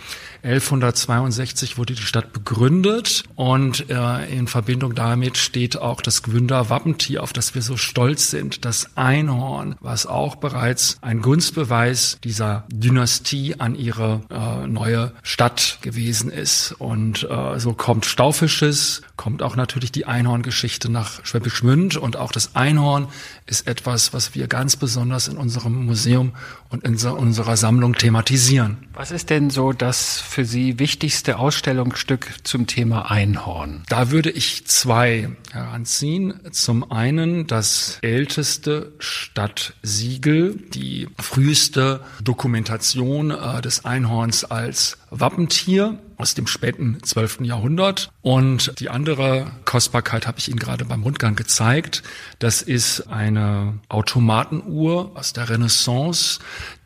1162 0.42 1.78
wurde 1.78 1.94
die 1.94 2.02
Stadt 2.02 2.32
begründet 2.32 3.22
und 3.36 3.88
äh, 3.90 4.26
in 4.26 4.48
Verbindung 4.48 4.94
damit 4.94 5.36
steht 5.36 5.76
auch 5.76 6.00
das 6.00 6.24
Gwünder 6.24 6.68
Wappentier, 6.68 7.22
auf 7.22 7.32
das 7.32 7.54
wir 7.54 7.62
so 7.62 7.76
stolz 7.76 8.30
sind, 8.30 8.64
das 8.64 8.96
Einhorn, 8.96 9.76
was 9.80 10.06
auch 10.06 10.36
bereits 10.36 10.98
ein 11.00 11.22
Gunstbeweis 11.22 12.18
dieser 12.24 12.64
Dynastie 12.72 13.60
an 13.60 13.76
ihre 13.76 14.22
äh, 14.30 14.66
neue 14.66 15.12
Stadt 15.22 15.78
gewesen 15.80 16.30
ist. 16.30 16.72
Und 16.72 17.28
äh, 17.30 17.60
so 17.60 17.72
kommt 17.72 18.04
Staufisches, 18.04 19.02
kommt 19.16 19.42
auch 19.42 19.54
natürlich 19.54 19.92
die 19.92 20.06
Einhorngeschichte 20.06 20.90
nach 20.90 21.24
Schwäbisch 21.24 21.62
Münd 21.62 21.96
und 21.96 22.16
auch 22.16 22.32
das 22.32 22.56
Einhorn 22.56 23.06
ist 23.46 23.68
etwas, 23.68 24.12
was 24.12 24.34
wir 24.34 24.48
ganz 24.48 24.74
besonders 24.74 25.28
in 25.28 25.36
unserem 25.36 25.86
Museum 25.86 26.32
und 26.70 26.84
in 26.84 26.96
unserer 27.06 27.56
Sammlung 27.56 27.94
thematisieren. 27.94 28.88
Was 28.94 29.10
ist 29.10 29.30
denn 29.30 29.50
so 29.50 29.72
das 29.72 30.20
für 30.32 30.44
Sie 30.46 30.78
wichtigste 30.78 31.38
Ausstellungsstück 31.38 32.26
zum 32.42 32.66
Thema 32.66 33.10
Einhorn? 33.10 33.82
Da 33.88 34.10
würde 34.10 34.30
ich 34.30 34.66
zwei 34.66 35.30
heranziehen. 35.52 36.40
Zum 36.50 36.90
einen 36.90 37.46
das 37.46 37.98
älteste 38.00 38.92
Stadtsiegel, 38.98 40.56
die 40.72 41.08
früheste 41.18 42.00
Dokumentation 42.22 43.30
äh, 43.30 43.60
des 43.60 43.84
Einhorns 43.84 44.44
als 44.44 44.96
Wappentier 45.10 45.98
aus 46.22 46.34
dem 46.34 46.46
späten 46.46 46.98
12. 47.02 47.40
Jahrhundert. 47.42 48.12
Und 48.22 48.78
die 48.78 48.88
andere 48.88 49.50
Kostbarkeit 49.64 50.28
habe 50.28 50.38
ich 50.38 50.48
Ihnen 50.48 50.60
gerade 50.60 50.84
beim 50.84 51.02
Rundgang 51.02 51.34
gezeigt. 51.34 52.04
Das 52.38 52.62
ist 52.62 53.08
eine 53.08 53.80
Automatenuhr 53.88 55.10
aus 55.16 55.32
der 55.32 55.50
Renaissance, 55.50 56.38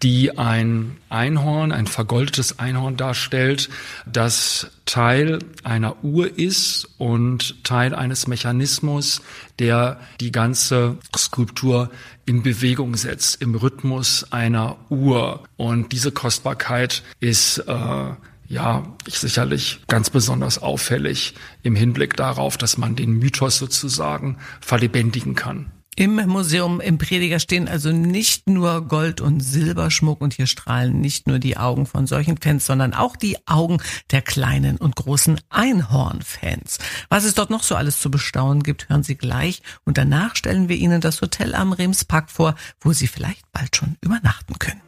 die 0.02 0.38
ein 0.38 0.96
Einhorn, 1.10 1.70
ein 1.70 1.86
vergoldetes 1.86 2.58
Einhorn 2.58 2.96
darstellt, 2.96 3.68
das 4.06 4.68
Teil 4.86 5.40
einer 5.64 6.02
Uhr 6.02 6.38
ist 6.38 6.88
und 6.96 7.62
Teil 7.62 7.94
eines 7.94 8.26
Mechanismus, 8.26 9.20
der 9.58 10.00
die 10.20 10.32
ganze 10.32 10.96
Skulptur 11.14 11.90
in 12.24 12.42
Bewegung 12.42 12.96
setzt, 12.96 13.42
im 13.42 13.54
Rhythmus 13.54 14.32
einer 14.32 14.76
Uhr. 14.88 15.44
Und 15.56 15.92
diese 15.92 16.10
Kostbarkeit 16.10 17.02
ist 17.20 17.58
äh, 17.58 18.12
ja, 18.48 18.96
sicherlich 19.08 19.80
ganz 19.88 20.10
besonders 20.10 20.58
auffällig 20.58 21.34
im 21.62 21.76
Hinblick 21.76 22.16
darauf, 22.16 22.56
dass 22.56 22.78
man 22.78 22.96
den 22.96 23.18
Mythos 23.18 23.58
sozusagen 23.58 24.38
verlebendigen 24.60 25.34
kann. 25.34 25.72
Im 25.98 26.16
Museum 26.28 26.82
im 26.82 26.98
Prediger 26.98 27.38
stehen 27.38 27.68
also 27.68 27.90
nicht 27.90 28.50
nur 28.50 28.86
Gold- 28.86 29.22
und 29.22 29.40
Silberschmuck 29.40 30.20
und 30.20 30.34
hier 30.34 30.46
strahlen 30.46 31.00
nicht 31.00 31.26
nur 31.26 31.38
die 31.38 31.56
Augen 31.56 31.86
von 31.86 32.06
solchen 32.06 32.36
Fans, 32.36 32.66
sondern 32.66 32.92
auch 32.92 33.16
die 33.16 33.38
Augen 33.46 33.78
der 34.10 34.20
kleinen 34.20 34.76
und 34.76 34.94
großen 34.94 35.40
Einhorn-Fans. 35.48 36.80
Was 37.08 37.24
es 37.24 37.32
dort 37.32 37.48
noch 37.48 37.62
so 37.62 37.76
alles 37.76 37.98
zu 37.98 38.10
bestaunen 38.10 38.62
gibt, 38.62 38.90
hören 38.90 39.04
Sie 39.04 39.16
gleich 39.16 39.62
und 39.86 39.96
danach 39.96 40.36
stellen 40.36 40.68
wir 40.68 40.76
Ihnen 40.76 41.00
das 41.00 41.22
Hotel 41.22 41.54
am 41.54 41.72
Remspark 41.72 42.30
vor, 42.30 42.56
wo 42.78 42.92
Sie 42.92 43.06
vielleicht 43.06 43.50
bald 43.52 43.74
schon 43.74 43.96
übernachten 44.02 44.58
können. 44.58 44.85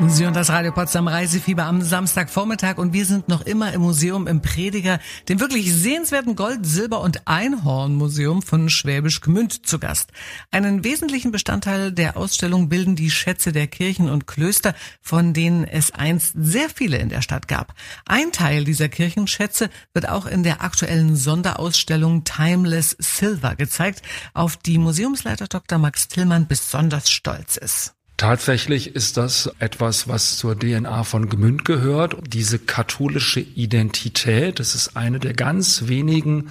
Sie 0.00 0.26
und 0.26 0.34
das 0.34 0.50
Radio 0.50 0.72
Potsdam 0.72 1.06
Reisefieber 1.06 1.64
am 1.64 1.80
Samstagvormittag 1.80 2.78
und 2.78 2.92
wir 2.92 3.06
sind 3.06 3.28
noch 3.28 3.42
immer 3.42 3.72
im 3.72 3.82
Museum 3.82 4.26
im 4.26 4.42
Prediger, 4.42 4.98
dem 5.28 5.38
wirklich 5.38 5.72
sehenswerten 5.72 6.34
Gold-, 6.34 6.66
Silber- 6.66 7.00
und 7.00 7.26
Einhornmuseum 7.26 8.42
von 8.42 8.68
Schwäbisch 8.68 9.20
Gmünd 9.20 9.66
zu 9.66 9.78
Gast. 9.78 10.10
Einen 10.50 10.82
wesentlichen 10.84 11.30
Bestandteil 11.30 11.92
der 11.92 12.16
Ausstellung 12.16 12.68
bilden 12.68 12.96
die 12.96 13.10
Schätze 13.10 13.52
der 13.52 13.68
Kirchen 13.68 14.10
und 14.10 14.26
Klöster, 14.26 14.74
von 15.00 15.32
denen 15.32 15.64
es 15.64 15.92
einst 15.92 16.34
sehr 16.36 16.68
viele 16.68 16.98
in 16.98 17.08
der 17.08 17.22
Stadt 17.22 17.46
gab. 17.46 17.72
Ein 18.04 18.32
Teil 18.32 18.64
dieser 18.64 18.88
Kirchenschätze 18.88 19.70
wird 19.94 20.08
auch 20.08 20.26
in 20.26 20.42
der 20.42 20.62
aktuellen 20.62 21.14
Sonderausstellung 21.14 22.24
Timeless 22.24 22.96
Silver 22.98 23.54
gezeigt, 23.54 24.02
auf 24.34 24.56
die 24.56 24.78
Museumsleiter 24.78 25.46
Dr. 25.46 25.78
Max 25.78 26.08
Tillmann 26.08 26.48
besonders 26.48 27.10
stolz 27.10 27.56
ist. 27.56 27.94
Tatsächlich 28.24 28.96
ist 28.96 29.18
das 29.18 29.54
etwas, 29.58 30.08
was 30.08 30.38
zur 30.38 30.58
DNA 30.58 31.04
von 31.04 31.28
Gmünd 31.28 31.66
gehört. 31.66 32.16
Diese 32.26 32.58
katholische 32.58 33.40
Identität, 33.40 34.60
das 34.60 34.74
ist 34.74 34.96
eine 34.96 35.20
der 35.20 35.34
ganz 35.34 35.88
wenigen 35.88 36.48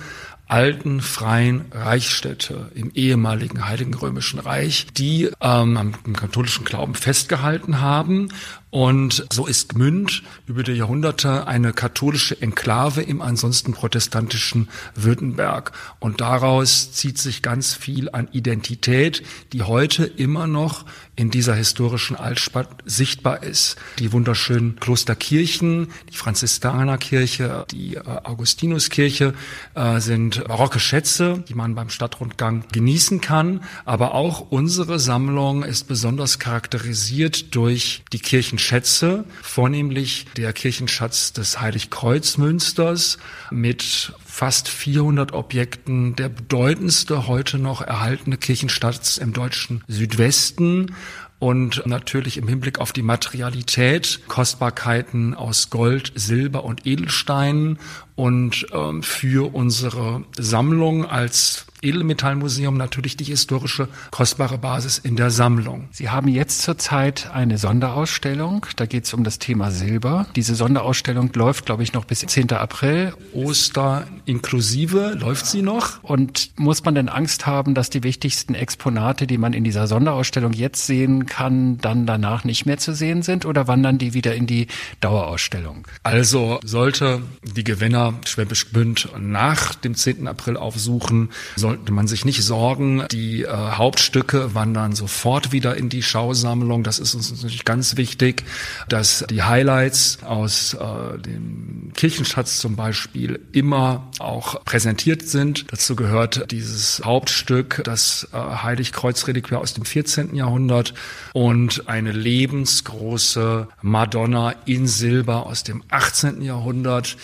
alten 0.47 1.01
freien 1.01 1.65
Reichsstädte 1.71 2.69
im 2.75 2.91
ehemaligen 2.93 3.65
Heiligen 3.65 3.95
Römischen 3.95 4.37
Reich, 4.37 4.85
die 4.95 5.31
ähm, 5.41 5.77
am 5.77 6.13
katholischen 6.13 6.63
Glauben 6.63 6.93
festgehalten 6.93 7.81
haben 7.81 8.29
und 8.73 9.27
so 9.31 9.45
ist 9.45 9.69
Gmünd 9.69 10.23
über 10.47 10.63
die 10.63 10.71
Jahrhunderte 10.71 11.45
eine 11.45 11.73
katholische 11.73 12.41
Enklave 12.41 13.03
im 13.03 13.21
ansonsten 13.21 13.73
protestantischen 13.73 14.67
Württemberg. 14.95 15.73
Und 15.99 16.21
daraus 16.21 16.91
zieht 16.91 17.19
sich 17.19 17.43
ganz 17.43 17.75
viel 17.75 18.09
an 18.09 18.29
Identität, 18.31 19.21
die 19.51 19.61
heute 19.61 20.05
immer 20.05 20.47
noch 20.47 20.85
in 21.15 21.29
dieser 21.29 21.53
historischen 21.53 22.15
Altstadt 22.15 22.67
sichtbar 22.85 23.43
ist. 23.43 23.75
Die 23.99 24.11
wunderschönen 24.11 24.79
Klosterkirchen, 24.79 25.89
die 26.11 26.17
Franziskanerkirche, 26.17 27.67
die 27.69 27.97
äh, 27.97 28.01
Augustinuskirche 28.01 29.35
äh, 29.75 29.99
sind 29.99 30.43
barocke 30.47 30.79
Schätze, 30.79 31.43
die 31.47 31.53
man 31.53 31.75
beim 31.75 31.91
Stadtrundgang 31.91 32.63
genießen 32.71 33.21
kann. 33.21 33.63
Aber 33.85 34.15
auch 34.15 34.47
unsere 34.49 34.97
Sammlung 34.97 35.61
ist 35.61 35.87
besonders 35.87 36.39
charakterisiert 36.39 37.53
durch 37.53 38.03
die 38.11 38.19
Kirchen 38.19 38.57
Schätze, 38.63 39.25
vornehmlich 39.41 40.25
der 40.37 40.53
Kirchenschatz 40.53 41.33
des 41.33 41.59
Heiligkreuzmünsters 41.59 43.17
mit 43.51 44.13
fast 44.25 44.69
400 44.69 45.33
Objekten, 45.33 46.15
der 46.15 46.29
bedeutendste 46.29 47.27
heute 47.27 47.59
noch 47.59 47.81
erhaltene 47.81 48.37
Kirchenschatz 48.37 49.17
im 49.17 49.33
deutschen 49.33 49.83
Südwesten. 49.87 50.95
Und 51.39 51.85
natürlich 51.85 52.37
im 52.37 52.47
Hinblick 52.47 52.79
auf 52.79 52.93
die 52.93 53.01
Materialität 53.01 54.21
Kostbarkeiten 54.29 55.33
aus 55.33 55.69
Gold, 55.69 56.13
Silber 56.15 56.63
und 56.63 56.87
Edelsteinen. 56.87 57.79
Und 58.15 58.65
ähm, 58.71 59.03
für 59.03 59.53
unsere 59.53 60.23
Sammlung 60.39 61.05
als 61.05 61.65
Edelmetallmuseum 61.83 62.77
natürlich 62.77 63.17
die 63.17 63.25
historische 63.25 63.87
kostbare 64.11 64.57
Basis 64.57 64.97
in 64.97 65.15
der 65.15 65.29
Sammlung. 65.29 65.87
Sie 65.91 66.09
haben 66.09 66.27
jetzt 66.27 66.61
zurzeit 66.61 67.29
eine 67.33 67.57
Sonderausstellung, 67.57 68.65
da 68.77 68.85
geht 68.85 69.05
es 69.05 69.13
um 69.13 69.23
das 69.23 69.39
Thema 69.39 69.71
Silber. 69.71 70.27
Diese 70.35 70.55
Sonderausstellung 70.55 71.31
läuft, 71.33 71.65
glaube 71.65 71.83
ich, 71.83 71.93
noch 71.93 72.05
bis 72.05 72.19
10. 72.19 72.51
April. 72.53 73.13
Oster 73.33 74.07
inklusive 74.25 75.17
läuft 75.19 75.45
sie 75.45 75.61
noch. 75.61 76.01
Und 76.03 76.51
muss 76.57 76.83
man 76.85 76.95
denn 76.95 77.09
Angst 77.09 77.45
haben, 77.45 77.75
dass 77.75 77.89
die 77.89 78.03
wichtigsten 78.03 78.55
Exponate, 78.55 79.27
die 79.27 79.37
man 79.37 79.53
in 79.53 79.63
dieser 79.63 79.87
Sonderausstellung 79.87 80.53
jetzt 80.53 80.87
sehen 80.87 81.25
kann, 81.25 81.77
dann 81.79 82.05
danach 82.05 82.43
nicht 82.43 82.65
mehr 82.65 82.77
zu 82.77 82.93
sehen 82.93 83.21
sind 83.21 83.45
oder 83.45 83.67
wandern 83.67 83.97
die 83.97 84.13
wieder 84.13 84.35
in 84.35 84.47
die 84.47 84.67
Dauerausstellung? 85.01 85.87
Also 86.03 86.59
sollte 86.63 87.21
die 87.43 87.63
Gewinner 87.63 88.13
Schwäbisch 88.25 88.71
Gmünd 88.71 89.09
nach 89.19 89.75
dem 89.75 89.95
10. 89.95 90.27
April 90.27 90.57
aufsuchen, 90.57 91.29
soll 91.55 91.72
sollte 91.73 91.91
man 91.91 92.07
sich 92.07 92.23
nicht 92.23 92.43
sorgen. 92.43 93.03
Die 93.11 93.43
äh, 93.43 93.47
Hauptstücke 93.47 94.53
wandern 94.53 94.93
sofort 94.93 95.51
wieder 95.51 95.75
in 95.75 95.89
die 95.89 96.03
Schausammlung. 96.03 96.83
Das 96.83 96.99
ist 96.99 97.15
uns 97.15 97.31
natürlich 97.31 97.65
ganz 97.65 97.97
wichtig, 97.97 98.43
dass 98.89 99.25
die 99.27 99.41
Highlights 99.41 100.19
aus 100.23 100.75
äh, 100.75 101.17
dem 101.17 101.91
Kirchenschatz 101.95 102.59
zum 102.59 102.75
Beispiel 102.75 103.39
immer 103.53 104.07
auch 104.19 104.63
präsentiert 104.65 105.23
sind. 105.23 105.65
Dazu 105.71 105.95
gehört 105.95 106.51
dieses 106.51 107.01
Hauptstück, 107.03 107.81
das 107.85 108.27
äh, 108.33 108.37
Heiligkreuzreliquiar 108.37 109.59
aus 109.59 109.73
dem 109.73 109.85
14. 109.85 110.35
Jahrhundert 110.35 110.93
und 111.33 111.89
eine 111.89 112.11
lebensgroße 112.11 113.67
Madonna 113.81 114.53
in 114.65 114.85
Silber 114.85 115.47
aus 115.47 115.63
dem 115.63 115.83
18. 115.89 116.43
Jahrhundert, 116.43 117.17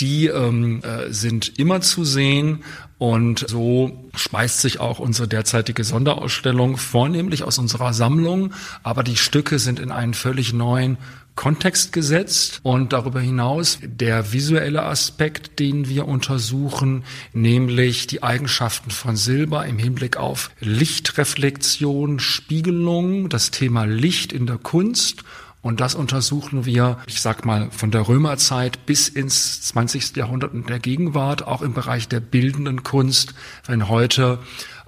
die 0.00 0.26
ähm, 0.26 0.82
äh, 0.82 1.12
sind 1.12 1.58
immer 1.58 1.80
zu 1.80 2.04
sehen. 2.04 2.64
Und 2.98 3.44
so 3.48 4.08
speist 4.14 4.60
sich 4.60 4.80
auch 4.80 4.98
unsere 4.98 5.28
derzeitige 5.28 5.84
Sonderausstellung 5.84 6.76
vornehmlich 6.76 7.42
aus 7.42 7.58
unserer 7.58 7.92
Sammlung, 7.92 8.54
aber 8.82 9.02
die 9.02 9.16
Stücke 9.16 9.58
sind 9.58 9.78
in 9.78 9.90
einen 9.90 10.14
völlig 10.14 10.52
neuen 10.52 10.96
Kontext 11.34 11.92
gesetzt. 11.92 12.60
Und 12.62 12.92
darüber 12.92 13.20
hinaus 13.20 13.78
der 13.82 14.32
visuelle 14.32 14.84
Aspekt, 14.84 15.58
den 15.58 15.88
wir 15.88 16.06
untersuchen, 16.06 17.04
nämlich 17.32 18.06
die 18.06 18.22
Eigenschaften 18.22 18.90
von 18.90 19.16
Silber 19.16 19.66
im 19.66 19.78
Hinblick 19.78 20.16
auf 20.16 20.50
Lichtreflexion, 20.60 22.20
Spiegelung, 22.20 23.28
das 23.28 23.50
Thema 23.50 23.84
Licht 23.84 24.32
in 24.32 24.46
der 24.46 24.58
Kunst 24.58 25.24
und 25.64 25.80
das 25.80 25.94
untersuchen 25.94 26.66
wir, 26.66 26.98
ich 27.06 27.22
sag 27.22 27.46
mal, 27.46 27.70
von 27.70 27.90
der 27.90 28.06
Römerzeit 28.06 28.84
bis 28.84 29.08
ins 29.08 29.62
20. 29.62 30.14
Jahrhundert 30.14 30.52
und 30.52 30.68
der 30.68 30.78
Gegenwart, 30.78 31.46
auch 31.46 31.62
im 31.62 31.72
Bereich 31.72 32.06
der 32.06 32.20
bildenden 32.20 32.82
Kunst, 32.82 33.32
wenn 33.64 33.88
heute 33.88 34.40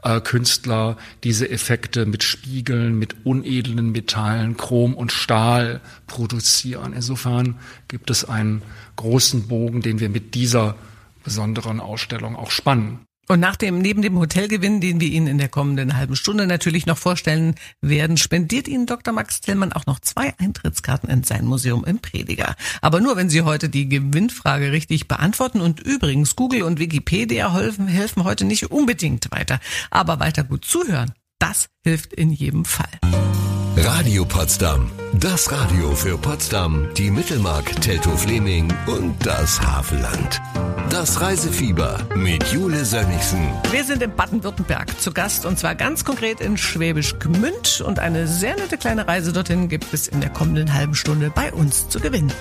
äh, 0.02 0.20
Künstler 0.20 0.98
diese 1.24 1.48
Effekte 1.48 2.04
mit 2.04 2.22
Spiegeln, 2.22 2.98
mit 2.98 3.24
unedlen 3.24 3.90
Metallen, 3.90 4.58
Chrom 4.58 4.92
und 4.92 5.12
Stahl 5.12 5.80
produzieren. 6.06 6.92
Insofern 6.92 7.58
gibt 7.88 8.10
es 8.10 8.26
einen 8.26 8.60
großen 8.96 9.48
Bogen, 9.48 9.80
den 9.80 9.98
wir 9.98 10.10
mit 10.10 10.34
dieser 10.34 10.76
besonderen 11.24 11.80
Ausstellung 11.80 12.36
auch 12.36 12.50
spannen. 12.50 13.05
Und 13.28 13.40
nach 13.40 13.56
dem, 13.56 13.78
neben 13.78 14.02
dem 14.02 14.18
Hotelgewinn, 14.18 14.80
den 14.80 15.00
wir 15.00 15.08
Ihnen 15.08 15.26
in 15.26 15.38
der 15.38 15.48
kommenden 15.48 15.96
halben 15.96 16.16
Stunde 16.16 16.46
natürlich 16.46 16.86
noch 16.86 16.98
vorstellen 16.98 17.54
werden, 17.80 18.16
spendiert 18.16 18.68
Ihnen 18.68 18.86
Dr. 18.86 19.12
Max 19.12 19.40
Tillmann 19.40 19.72
auch 19.72 19.86
noch 19.86 20.00
zwei 20.00 20.34
Eintrittskarten 20.38 21.08
in 21.08 21.24
sein 21.24 21.44
Museum 21.44 21.84
im 21.84 21.98
Prediger. 21.98 22.54
Aber 22.80 23.00
nur, 23.00 23.16
wenn 23.16 23.30
Sie 23.30 23.42
heute 23.42 23.68
die 23.68 23.88
Gewinnfrage 23.88 24.72
richtig 24.72 25.08
beantworten. 25.08 25.60
Und 25.60 25.80
übrigens, 25.80 26.36
Google 26.36 26.62
und 26.62 26.78
Wikipedia 26.78 27.52
helfen, 27.52 27.88
helfen 27.88 28.24
heute 28.24 28.44
nicht 28.44 28.70
unbedingt 28.70 29.30
weiter. 29.30 29.60
Aber 29.90 30.20
weiter 30.20 30.44
gut 30.44 30.64
zuhören, 30.64 31.12
das 31.38 31.68
hilft 31.82 32.12
in 32.12 32.30
jedem 32.30 32.64
Fall. 32.64 33.45
Radio 33.76 34.24
Potsdam. 34.24 34.90
Das 35.12 35.52
Radio 35.52 35.90
für 35.94 36.16
Potsdam, 36.16 36.88
die 36.96 37.10
Mittelmark, 37.10 37.64
Teltow-Fleming 37.82 38.72
und 38.86 39.14
das 39.24 39.60
Havelland. 39.60 40.40
Das 40.88 41.20
Reisefieber 41.20 41.98
mit 42.14 42.42
Jule 42.52 42.84
Sönnigsen. 42.86 43.50
Wir 43.70 43.84
sind 43.84 44.02
in 44.02 44.14
Baden-Württemberg 44.16 44.98
zu 44.98 45.12
Gast 45.12 45.44
und 45.44 45.58
zwar 45.58 45.74
ganz 45.74 46.04
konkret 46.04 46.40
in 46.40 46.56
Schwäbisch 46.56 47.18
Gmünd 47.18 47.82
und 47.82 47.98
eine 47.98 48.26
sehr 48.26 48.56
nette 48.56 48.78
kleine 48.78 49.06
Reise 49.06 49.32
dorthin 49.32 49.68
gibt 49.68 49.92
es 49.92 50.08
in 50.08 50.22
der 50.22 50.30
kommenden 50.30 50.72
halben 50.72 50.94
Stunde 50.94 51.30
bei 51.30 51.52
uns 51.52 51.88
zu 51.88 52.00
gewinnen. 52.00 52.32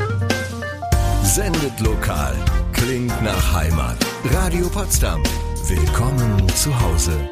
Sendet 1.24 1.80
lokal. 1.82 2.36
Klingt 2.72 3.22
nach 3.22 3.54
Heimat. 3.54 3.98
Radio 4.32 4.70
Potsdam. 4.70 5.22
Willkommen 5.68 6.48
zu 6.56 6.80
Hause. 6.80 7.30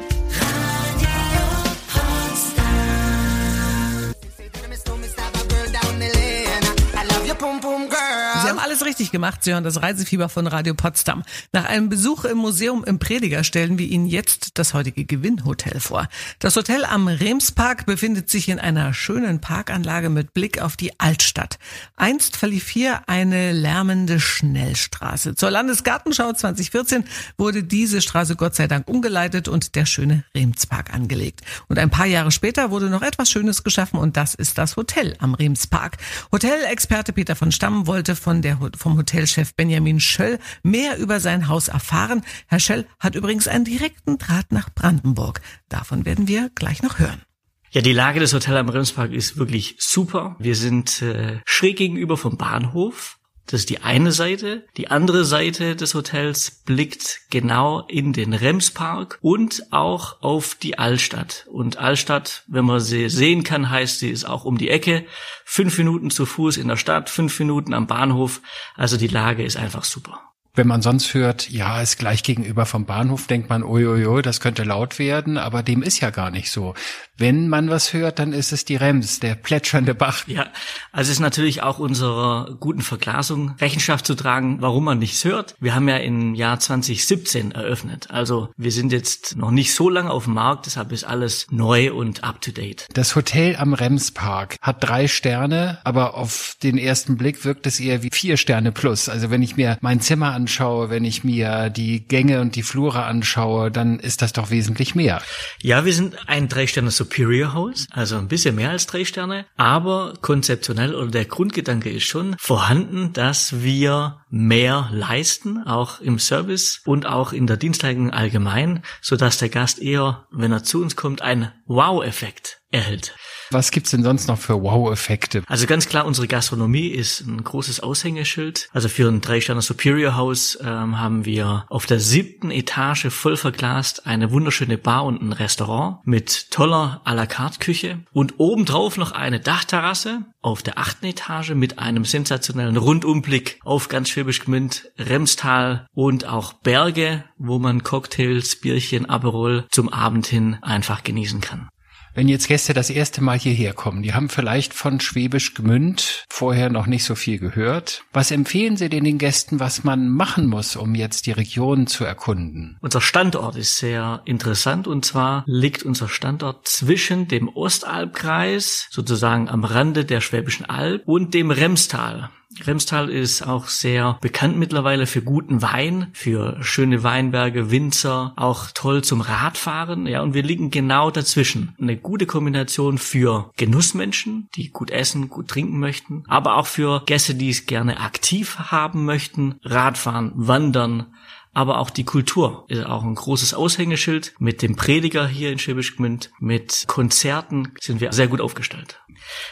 Alles 8.64 8.86
richtig 8.86 9.12
gemacht. 9.12 9.44
Sie 9.44 9.52
hören 9.52 9.62
das 9.62 9.82
Reisefieber 9.82 10.30
von 10.30 10.46
Radio 10.46 10.72
Potsdam. 10.72 11.22
Nach 11.52 11.66
einem 11.66 11.90
Besuch 11.90 12.24
im 12.24 12.38
Museum 12.38 12.82
im 12.82 12.98
Prediger 12.98 13.44
stellen 13.44 13.76
wir 13.76 13.86
Ihnen 13.86 14.06
jetzt 14.06 14.58
das 14.58 14.72
heutige 14.72 15.04
Gewinnhotel 15.04 15.80
vor. 15.80 16.08
Das 16.38 16.56
Hotel 16.56 16.86
am 16.86 17.06
Remspark 17.06 17.84
befindet 17.84 18.30
sich 18.30 18.48
in 18.48 18.58
einer 18.58 18.94
schönen 18.94 19.42
Parkanlage 19.42 20.08
mit 20.08 20.32
Blick 20.32 20.62
auf 20.62 20.78
die 20.78 20.98
Altstadt. 20.98 21.58
Einst 21.96 22.38
verlief 22.38 22.70
hier 22.70 23.06
eine 23.06 23.52
lärmende 23.52 24.18
Schnellstraße. 24.18 25.34
Zur 25.34 25.50
Landesgartenschau 25.50 26.32
2014 26.32 27.04
wurde 27.36 27.64
diese 27.64 28.00
Straße 28.00 28.34
Gott 28.34 28.54
sei 28.54 28.66
Dank 28.66 28.88
umgeleitet 28.88 29.46
und 29.46 29.74
der 29.74 29.84
schöne 29.84 30.24
Remspark 30.34 30.94
angelegt. 30.94 31.42
Und 31.68 31.78
ein 31.78 31.90
paar 31.90 32.06
Jahre 32.06 32.30
später 32.30 32.70
wurde 32.70 32.88
noch 32.88 33.02
etwas 33.02 33.30
Schönes 33.30 33.62
geschaffen 33.62 33.98
und 33.98 34.16
das 34.16 34.34
ist 34.34 34.56
das 34.56 34.76
Hotel 34.76 35.16
am 35.18 35.34
Remspark. 35.34 35.98
Hotelexperte 36.32 37.12
Peter 37.12 37.36
von 37.36 37.52
Stamm 37.52 37.86
wollte 37.86 38.16
von 38.16 38.40
der, 38.40 38.53
vom 38.76 38.96
Hotelchef 38.96 39.54
Benjamin 39.54 40.00
Schöll 40.00 40.38
mehr 40.62 40.98
über 40.98 41.20
sein 41.20 41.48
Haus 41.48 41.68
erfahren. 41.68 42.22
Herr 42.46 42.60
Schöll 42.60 42.86
hat 42.98 43.14
übrigens 43.14 43.48
einen 43.48 43.64
direkten 43.64 44.18
Draht 44.18 44.52
nach 44.52 44.70
Brandenburg. 44.74 45.40
Davon 45.68 46.04
werden 46.04 46.28
wir 46.28 46.50
gleich 46.54 46.82
noch 46.82 46.98
hören. 46.98 47.22
Ja, 47.70 47.80
die 47.80 47.92
Lage 47.92 48.20
des 48.20 48.32
Hotels 48.32 48.56
am 48.56 48.68
Remspark 48.68 49.12
ist 49.12 49.36
wirklich 49.36 49.76
super. 49.80 50.36
Wir 50.38 50.54
sind 50.54 51.02
äh, 51.02 51.40
schräg 51.44 51.76
gegenüber 51.76 52.16
vom 52.16 52.36
Bahnhof. 52.36 53.18
Das 53.46 53.60
ist 53.60 53.70
die 53.70 53.82
eine 53.82 54.12
Seite. 54.12 54.64
Die 54.76 54.88
andere 54.88 55.24
Seite 55.24 55.76
des 55.76 55.94
Hotels 55.94 56.62
blickt 56.64 57.20
genau 57.30 57.80
in 57.88 58.12
den 58.12 58.32
Remspark 58.32 59.18
und 59.20 59.64
auch 59.70 60.22
auf 60.22 60.54
die 60.54 60.78
Altstadt. 60.78 61.46
Und 61.50 61.76
Altstadt, 61.76 62.44
wenn 62.46 62.64
man 62.64 62.80
sie 62.80 63.08
sehen 63.10 63.42
kann, 63.44 63.70
heißt 63.70 63.98
sie 63.98 64.10
ist 64.10 64.24
auch 64.24 64.44
um 64.44 64.56
die 64.56 64.70
Ecke. 64.70 65.04
Fünf 65.44 65.76
Minuten 65.76 66.10
zu 66.10 66.24
Fuß 66.24 66.56
in 66.56 66.68
der 66.68 66.76
Stadt, 66.76 67.10
fünf 67.10 67.38
Minuten 67.38 67.74
am 67.74 67.86
Bahnhof. 67.86 68.40
Also 68.76 68.96
die 68.96 69.08
Lage 69.08 69.44
ist 69.44 69.56
einfach 69.56 69.84
super. 69.84 70.33
Wenn 70.56 70.68
man 70.68 70.82
sonst 70.82 71.14
hört, 71.14 71.50
ja, 71.50 71.82
ist 71.82 71.98
gleich 71.98 72.22
gegenüber 72.22 72.64
vom 72.64 72.86
Bahnhof, 72.86 73.26
denkt 73.26 73.48
man, 73.48 73.64
uiuiui, 73.64 74.22
das 74.22 74.40
könnte 74.40 74.62
laut 74.62 75.00
werden, 75.00 75.36
aber 75.36 75.64
dem 75.64 75.82
ist 75.82 75.98
ja 75.98 76.10
gar 76.10 76.30
nicht 76.30 76.50
so. 76.50 76.74
Wenn 77.16 77.48
man 77.48 77.70
was 77.70 77.92
hört, 77.92 78.20
dann 78.20 78.32
ist 78.32 78.52
es 78.52 78.64
die 78.64 78.76
Rems, 78.76 79.18
der 79.18 79.34
plätschernde 79.34 79.94
Bach. 79.94 80.26
Ja, 80.28 80.46
also 80.92 81.10
es 81.10 81.16
ist 81.16 81.20
natürlich 81.20 81.62
auch 81.62 81.80
unserer 81.80 82.56
guten 82.60 82.82
Verglasung 82.82 83.56
Rechenschaft 83.60 84.06
zu 84.06 84.14
tragen, 84.14 84.60
warum 84.60 84.84
man 84.84 84.98
nichts 85.00 85.24
hört. 85.24 85.56
Wir 85.58 85.74
haben 85.74 85.88
ja 85.88 85.96
im 85.96 86.34
Jahr 86.34 86.60
2017 86.60 87.52
eröffnet. 87.52 88.10
Also 88.10 88.48
wir 88.56 88.70
sind 88.70 88.92
jetzt 88.92 89.36
noch 89.36 89.50
nicht 89.50 89.74
so 89.74 89.90
lange 89.90 90.10
auf 90.10 90.24
dem 90.24 90.34
Markt, 90.34 90.66
deshalb 90.66 90.92
ist 90.92 91.04
alles 91.04 91.46
neu 91.50 91.92
und 91.92 92.22
up 92.22 92.40
to 92.40 92.52
date. 92.52 92.86
Das 92.94 93.16
Hotel 93.16 93.56
am 93.56 93.74
Remspark 93.74 94.56
hat 94.60 94.84
drei 94.84 95.08
Sterne, 95.08 95.78
aber 95.82 96.14
auf 96.14 96.56
den 96.62 96.78
ersten 96.78 97.16
Blick 97.16 97.44
wirkt 97.44 97.66
es 97.66 97.80
eher 97.80 98.04
wie 98.04 98.10
vier 98.12 98.36
Sterne 98.36 98.70
plus. 98.70 99.08
Also 99.08 99.30
wenn 99.30 99.42
ich 99.42 99.56
mir 99.56 99.78
mein 99.80 100.00
Zimmer 100.00 100.43
anschaue, 100.44 100.90
wenn 100.90 101.06
ich 101.06 101.24
mir 101.24 101.70
die 101.70 102.06
Gänge 102.06 102.42
und 102.42 102.54
die 102.54 102.62
Flure 102.62 103.04
anschaue, 103.04 103.70
dann 103.70 103.98
ist 103.98 104.20
das 104.20 104.34
doch 104.34 104.50
wesentlich 104.50 104.94
mehr. 104.94 105.22
Ja, 105.62 105.86
wir 105.86 105.94
sind 105.94 106.16
ein 106.28 106.48
drei 106.48 106.66
Sterne 106.66 106.90
Superior 106.90 107.54
House, 107.54 107.86
also 107.90 108.18
ein 108.18 108.28
bisschen 108.28 108.54
mehr 108.54 108.68
als 108.68 108.86
drei 108.86 109.06
Sterne, 109.06 109.46
aber 109.56 110.12
konzeptionell 110.20 110.94
oder 110.94 111.10
der 111.10 111.24
Grundgedanke 111.24 111.88
ist 111.88 112.04
schon 112.04 112.36
vorhanden, 112.38 113.14
dass 113.14 113.62
wir 113.62 114.18
mehr 114.28 114.90
leisten, 114.92 115.62
auch 115.64 116.00
im 116.02 116.18
Service 116.18 116.82
und 116.84 117.06
auch 117.06 117.32
in 117.32 117.46
der 117.46 117.56
Dienstleistung 117.56 118.10
allgemein, 118.10 118.82
so 119.00 119.16
dass 119.16 119.38
der 119.38 119.48
Gast 119.48 119.80
eher, 119.80 120.26
wenn 120.30 120.52
er 120.52 120.62
zu 120.62 120.82
uns 120.82 120.94
kommt, 120.94 121.22
einen 121.22 121.52
Wow-Effekt 121.66 122.60
erhält. 122.70 123.14
Was 123.50 123.70
gibt's 123.70 123.90
denn 123.90 124.02
sonst 124.02 124.28
noch 124.28 124.38
für 124.38 124.62
Wow-Effekte? 124.62 125.42
Also 125.46 125.66
ganz 125.66 125.88
klar, 125.88 126.06
unsere 126.06 126.28
Gastronomie 126.28 126.88
ist 126.88 127.20
ein 127.20 127.42
großes 127.42 127.80
Aushängeschild. 127.80 128.68
Also 128.72 128.88
für 128.88 129.08
ein 129.08 129.20
Drei-Sterne 129.20 129.62
Superior 129.62 130.16
House 130.16 130.58
ähm, 130.62 130.98
haben 130.98 131.24
wir 131.24 131.66
auf 131.68 131.86
der 131.86 132.00
siebten 132.00 132.50
Etage 132.50 133.06
voll 133.10 133.36
verglast 133.36 134.06
eine 134.06 134.30
wunderschöne 134.30 134.78
Bar 134.78 135.04
und 135.04 135.22
ein 135.22 135.32
Restaurant 135.32 135.98
mit 136.06 136.50
toller 136.50 137.00
à 137.04 137.14
la 137.14 137.26
carte 137.26 137.58
Küche 137.58 138.00
und 138.12 138.34
obendrauf 138.38 138.96
noch 138.96 139.12
eine 139.12 139.40
Dachterrasse 139.40 140.22
auf 140.42 140.62
der 140.62 140.78
achten 140.78 141.06
Etage 141.06 141.50
mit 141.50 141.78
einem 141.78 142.04
sensationellen 142.04 142.76
Rundumblick 142.76 143.58
auf 143.64 143.88
ganz 143.88 144.10
Schwäbisch 144.10 144.40
Gmünd, 144.44 144.90
Remstal 144.98 145.86
und 145.94 146.26
auch 146.26 146.52
Berge, 146.52 147.24
wo 147.38 147.58
man 147.58 147.82
Cocktails, 147.82 148.56
Bierchen, 148.56 149.06
Aperol 149.06 149.66
zum 149.70 149.88
Abend 149.88 150.26
hin 150.26 150.58
einfach 150.62 151.02
genießen 151.02 151.40
kann. 151.40 151.68
Wenn 152.16 152.28
jetzt 152.28 152.46
Gäste 152.46 152.74
das 152.74 152.90
erste 152.90 153.24
Mal 153.24 153.40
hierher 153.40 153.72
kommen, 153.72 154.02
die 154.04 154.14
haben 154.14 154.28
vielleicht 154.28 154.72
von 154.72 155.00
Schwäbisch 155.00 155.54
Gmünd 155.54 156.24
vorher 156.28 156.70
noch 156.70 156.86
nicht 156.86 157.02
so 157.02 157.16
viel 157.16 157.38
gehört. 157.38 158.04
Was 158.12 158.30
empfehlen 158.30 158.76
Sie 158.76 158.88
denn 158.88 159.02
den 159.02 159.18
Gästen, 159.18 159.58
was 159.58 159.82
man 159.82 160.08
machen 160.08 160.46
muss, 160.46 160.76
um 160.76 160.94
jetzt 160.94 161.26
die 161.26 161.32
Region 161.32 161.88
zu 161.88 162.04
erkunden? 162.04 162.78
Unser 162.80 163.00
Standort 163.00 163.56
ist 163.56 163.78
sehr 163.78 164.22
interessant 164.26 164.86
und 164.86 165.04
zwar 165.04 165.42
liegt 165.46 165.82
unser 165.82 166.08
Standort 166.08 166.68
zwischen 166.68 167.26
dem 167.26 167.48
Ostalbkreis, 167.48 168.86
sozusagen 168.92 169.48
am 169.48 169.64
Rande 169.64 170.04
der 170.04 170.20
Schwäbischen 170.20 170.66
Alb 170.66 171.02
und 171.06 171.34
dem 171.34 171.50
Remstal. 171.50 172.30
Remstal 172.62 173.08
ist 173.08 173.42
auch 173.42 173.68
sehr 173.68 174.18
bekannt 174.20 174.56
mittlerweile 174.56 175.06
für 175.06 175.22
guten 175.22 175.62
Wein, 175.62 176.08
für 176.12 176.56
schöne 176.62 177.02
Weinberge, 177.02 177.70
Winzer, 177.70 178.32
auch 178.36 178.70
toll 178.72 179.02
zum 179.02 179.20
Radfahren. 179.20 180.06
Ja, 180.06 180.22
und 180.22 180.34
wir 180.34 180.42
liegen 180.42 180.70
genau 180.70 181.10
dazwischen. 181.10 181.74
Eine 181.80 181.96
gute 181.96 182.26
Kombination 182.26 182.98
für 182.98 183.50
Genussmenschen, 183.56 184.48
die 184.54 184.70
gut 184.70 184.90
essen, 184.90 185.28
gut 185.28 185.48
trinken 185.48 185.78
möchten, 185.78 186.24
aber 186.28 186.56
auch 186.56 186.66
für 186.66 187.02
Gäste, 187.06 187.34
die 187.34 187.50
es 187.50 187.66
gerne 187.66 188.00
aktiv 188.00 188.58
haben 188.58 189.04
möchten, 189.04 189.56
Radfahren, 189.62 190.32
Wandern, 190.34 191.06
aber 191.54 191.78
auch 191.78 191.90
die 191.90 192.04
Kultur 192.04 192.66
ist 192.68 192.84
auch 192.84 193.02
ein 193.04 193.14
großes 193.14 193.54
Aushängeschild. 193.54 194.34
Mit 194.38 194.62
dem 194.62 194.76
Prediger 194.76 195.26
hier 195.26 195.50
in 195.50 195.58
Schwäbisch 195.58 195.96
Gmünd, 195.96 196.30
mit 196.40 196.84
Konzerten 196.86 197.72
sind 197.80 198.00
wir 198.00 198.12
sehr 198.12 198.28
gut 198.28 198.40
aufgestellt. 198.40 199.00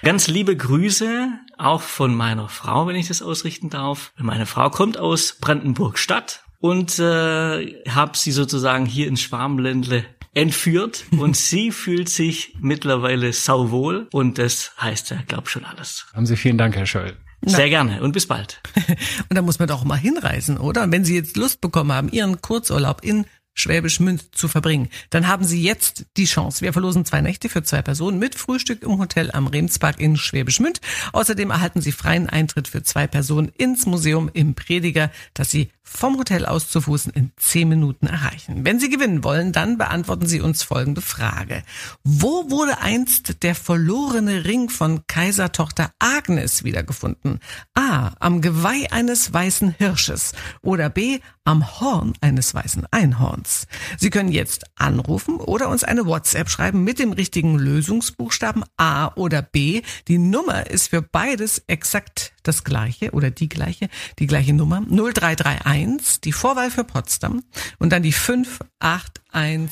Ganz 0.02 0.28
liebe 0.28 0.56
Grüße 0.56 1.28
auch 1.56 1.80
von 1.80 2.14
meiner 2.14 2.48
Frau, 2.48 2.86
wenn 2.86 2.96
ich 2.96 3.08
das 3.08 3.22
ausrichten 3.22 3.70
darf. 3.70 4.12
Meine 4.18 4.46
Frau 4.46 4.68
kommt 4.68 4.98
aus 4.98 5.36
Brandenburg 5.40 5.98
Stadt 5.98 6.44
und 6.58 6.98
äh, 6.98 7.82
habe 7.88 8.16
sie 8.16 8.32
sozusagen 8.32 8.86
hier 8.86 9.08
ins 9.08 9.22
Schwarmländle 9.22 10.04
entführt 10.34 11.04
und 11.18 11.36
sie 11.36 11.70
fühlt 11.70 12.08
sich 12.08 12.56
mittlerweile 12.60 13.32
sauwohl 13.32 14.08
und 14.12 14.38
das 14.38 14.72
heißt 14.80 15.10
ja, 15.10 15.18
glaub 15.26 15.48
schon 15.48 15.64
alles. 15.64 16.06
Haben 16.14 16.26
Sie 16.26 16.36
vielen 16.36 16.58
Dank, 16.58 16.76
Herr 16.76 16.86
Scholl. 16.86 17.16
Sehr 17.44 17.68
gerne 17.68 18.02
und 18.02 18.12
bis 18.12 18.26
bald. 18.26 18.60
und 19.28 19.36
da 19.36 19.42
muss 19.42 19.58
man 19.58 19.68
doch 19.68 19.84
mal 19.84 19.96
hinreisen, 19.96 20.58
oder? 20.58 20.84
Und 20.84 20.92
wenn 20.92 21.04
Sie 21.04 21.14
jetzt 21.14 21.36
Lust 21.36 21.60
bekommen 21.60 21.92
haben, 21.92 22.08
Ihren 22.08 22.40
Kurzurlaub 22.40 23.02
in 23.02 23.26
Schwäbisch 23.54 24.00
Münd 24.00 24.34
zu 24.34 24.48
verbringen, 24.48 24.88
dann 25.10 25.28
haben 25.28 25.44
Sie 25.44 25.62
jetzt 25.62 26.06
die 26.16 26.24
Chance. 26.24 26.62
Wir 26.62 26.72
verlosen 26.72 27.04
zwei 27.04 27.20
Nächte 27.20 27.50
für 27.50 27.62
zwei 27.62 27.82
Personen 27.82 28.18
mit 28.18 28.34
Frühstück 28.34 28.82
im 28.82 28.98
Hotel 28.98 29.30
am 29.30 29.46
Remspark 29.46 30.00
in 30.00 30.16
Schwäbisch 30.16 30.60
Münd. 30.60 30.80
Außerdem 31.12 31.50
erhalten 31.50 31.82
Sie 31.82 31.92
freien 31.92 32.30
Eintritt 32.30 32.68
für 32.68 32.82
zwei 32.82 33.06
Personen 33.06 33.48
ins 33.48 33.84
Museum 33.84 34.30
im 34.32 34.54
Prediger, 34.54 35.10
das 35.34 35.50
Sie 35.50 35.68
vom 35.92 36.18
Hotel 36.18 36.46
aus 36.46 36.68
zu 36.68 36.80
Fuß 36.80 37.08
in 37.08 37.32
zehn 37.36 37.68
Minuten 37.68 38.06
erreichen. 38.06 38.64
Wenn 38.64 38.80
Sie 38.80 38.88
gewinnen 38.88 39.22
wollen, 39.22 39.52
dann 39.52 39.78
beantworten 39.78 40.26
Sie 40.26 40.40
uns 40.40 40.62
folgende 40.62 41.02
Frage. 41.02 41.62
Wo 42.02 42.50
wurde 42.50 42.78
einst 42.80 43.42
der 43.42 43.54
verlorene 43.54 44.44
Ring 44.44 44.70
von 44.70 45.06
Kaisertochter 45.06 45.90
Agnes 45.98 46.64
wiedergefunden? 46.64 47.40
A. 47.74 48.12
Am 48.18 48.40
Geweih 48.40 48.90
eines 48.90 49.32
weißen 49.32 49.74
Hirsches 49.78 50.32
oder 50.62 50.88
B. 50.88 51.20
Am 51.44 51.80
Horn 51.80 52.12
eines 52.20 52.54
weißen 52.54 52.86
Einhorns. 52.92 53.66
Sie 53.98 54.10
können 54.10 54.30
jetzt 54.30 54.64
anrufen 54.76 55.36
oder 55.36 55.68
uns 55.68 55.82
eine 55.82 56.06
WhatsApp 56.06 56.48
schreiben 56.48 56.84
mit 56.84 57.00
dem 57.00 57.12
richtigen 57.12 57.58
Lösungsbuchstaben 57.58 58.64
A 58.76 59.12
oder 59.16 59.42
B. 59.42 59.82
Die 60.06 60.18
Nummer 60.18 60.70
ist 60.70 60.88
für 60.88 61.02
beides 61.02 61.64
exakt 61.66 62.32
das 62.44 62.64
gleiche 62.64 63.10
oder 63.10 63.30
die 63.30 63.48
gleiche, 63.48 63.88
die 64.18 64.26
gleiche 64.26 64.52
Nummer 64.52 64.82
0331, 64.82 65.81
die 66.24 66.32
Vorwahl 66.32 66.70
für 66.70 66.84
Potsdam 66.84 67.42
und 67.78 67.90
dann 67.90 68.02
die 68.02 68.12
5816. 68.12 69.70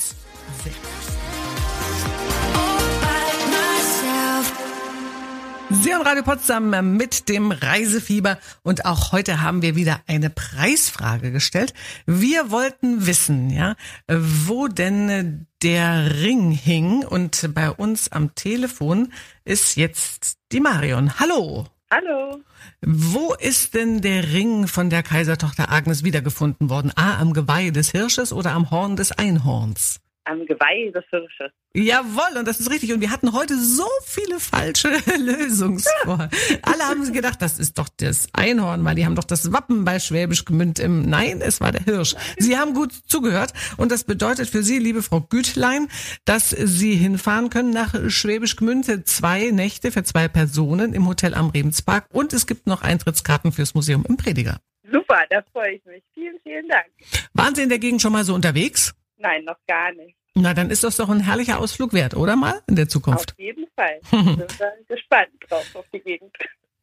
Sie 5.73 5.95
und 5.95 6.03
Radio 6.03 6.25
Potsdam 6.25 6.97
mit 6.97 7.29
dem 7.29 7.53
Reisefieber 7.53 8.39
und 8.63 8.87
auch 8.87 9.13
heute 9.13 9.41
haben 9.41 9.63
wir 9.63 9.77
wieder 9.77 10.01
eine 10.09 10.29
Preisfrage 10.29 11.31
gestellt. 11.31 11.75
Wir 12.07 12.51
wollten 12.51 13.07
wissen, 13.07 13.51
ja, 13.51 13.77
wo 14.09 14.67
denn 14.67 15.47
der 15.63 16.21
Ring 16.23 16.51
hing 16.51 17.05
und 17.05 17.55
bei 17.55 17.71
uns 17.71 18.11
am 18.11 18.35
Telefon 18.35 19.13
ist 19.45 19.77
jetzt 19.77 20.39
die 20.51 20.61
Marion. 20.61 21.21
Hallo. 21.21 21.69
Hallo. 21.93 22.41
Wo 22.83 23.35
ist 23.35 23.75
denn 23.75 24.01
der 24.01 24.33
Ring 24.33 24.69
von 24.69 24.91
der 24.91 25.03
Kaisertochter 25.03 25.73
Agnes 25.73 26.05
wiedergefunden 26.05 26.71
worden? 26.71 26.93
A, 26.95 27.19
am 27.19 27.33
Geweih 27.33 27.71
des 27.71 27.91
Hirsches 27.91 28.33
oder 28.33 28.53
am 28.53 28.71
Horn 28.71 28.95
des 28.95 29.11
Einhorns? 29.11 30.01
Am 30.25 30.47
Geweih 30.47 30.91
des 30.93 31.05
Hirsches. 31.11 31.53
Jawohl, 31.73 32.39
und 32.39 32.49
das 32.49 32.61
ist 32.61 32.71
richtig. 32.71 32.93
Und 32.93 33.01
wir 33.01 33.11
hatten 33.11 33.33
heute 33.33 33.57
so 33.57 33.87
viele 34.05 34.41
falsche 34.41 34.89
Lösungsvor. 35.19 36.29
Alle 36.63 36.83
haben 36.85 37.13
gedacht, 37.13 37.41
das 37.41 37.59
ist 37.59 37.79
doch 37.79 37.89
das 37.97 38.29
Einhorn, 38.33 38.85
weil 38.85 38.97
die 38.97 39.07
haben 39.07 39.15
doch 39.15 39.25
das 39.25 39.53
Wappen 39.53 39.85
bei 39.85 39.99
Schwäbisch 39.99 40.45
Gmünd 40.45 40.79
im. 40.79 41.03
Nein, 41.03 41.41
es 41.41 41.61
war 41.61 41.73
der 41.73 41.83
Hirsch. 41.83 42.17
Sie 42.39 42.59
haben 42.59 42.75
gut 42.75 42.93
zugehört. 42.93 43.53
Und 43.77 43.93
das 43.93 44.05
bedeutet 44.05 44.49
für 44.49 44.63
Sie, 44.63 44.79
liebe 44.79 45.03
Frau 45.03 45.21
Gütlein, 45.21 45.89
dass 46.25 46.51
Sie 46.51 46.95
hinfahren 46.95 47.51
können 47.51 47.71
nach 47.71 47.95
Schwäbisch 48.11 48.57
Gmünd. 48.57 49.09
Zwei 49.09 49.51
Nächte 49.51 49.93
für 49.93 50.03
zwei 50.03 50.29
Personen 50.29 50.93
im 50.93 51.07
Hotel 51.07 51.35
am 51.35 51.51
Rebenspark. 51.51 52.07
Und 52.13 52.33
es 52.33 52.47
gibt 52.47 52.67
noch 52.67 52.83
Eintrittskarten 52.83 53.53
fürs 53.53 53.75
Museum 53.75 54.05
im 54.09 54.17
Prediger. 54.17 54.61
Super, 54.93 55.23
da 55.31 55.43
freue 55.53 55.75
ich 55.75 55.85
mich. 55.85 56.03
Vielen, 56.15 56.37
vielen 56.43 56.69
Dank. 56.69 56.87
Waren 57.33 57.55
Sie 57.55 57.63
in 57.63 57.69
der 57.69 57.79
Gegend 57.79 58.03
schon 58.03 58.13
mal 58.13 58.25
so 58.25 58.35
unterwegs? 58.35 58.93
Nein, 59.21 59.45
noch 59.45 59.59
gar 59.67 59.93
nicht. 59.93 60.17
Na, 60.35 60.55
dann 60.55 60.71
ist 60.71 60.83
das 60.83 60.97
doch 60.97 61.09
ein 61.11 61.21
herrlicher 61.21 61.59
Ausflug 61.59 61.93
wert, 61.93 62.15
oder 62.15 62.37
mal 62.37 62.63
in 62.67 62.77
der 62.77 62.89
Zukunft? 62.89 63.33
Auf 63.33 63.39
jeden 63.39 63.67
Fall. 63.77 64.01
Sind 64.11 64.59
wir 64.59 64.73
gespannt 64.89 65.31
drauf 65.49 65.67
auf 65.75 65.85
die 65.93 66.01
Gegend. 66.01 66.35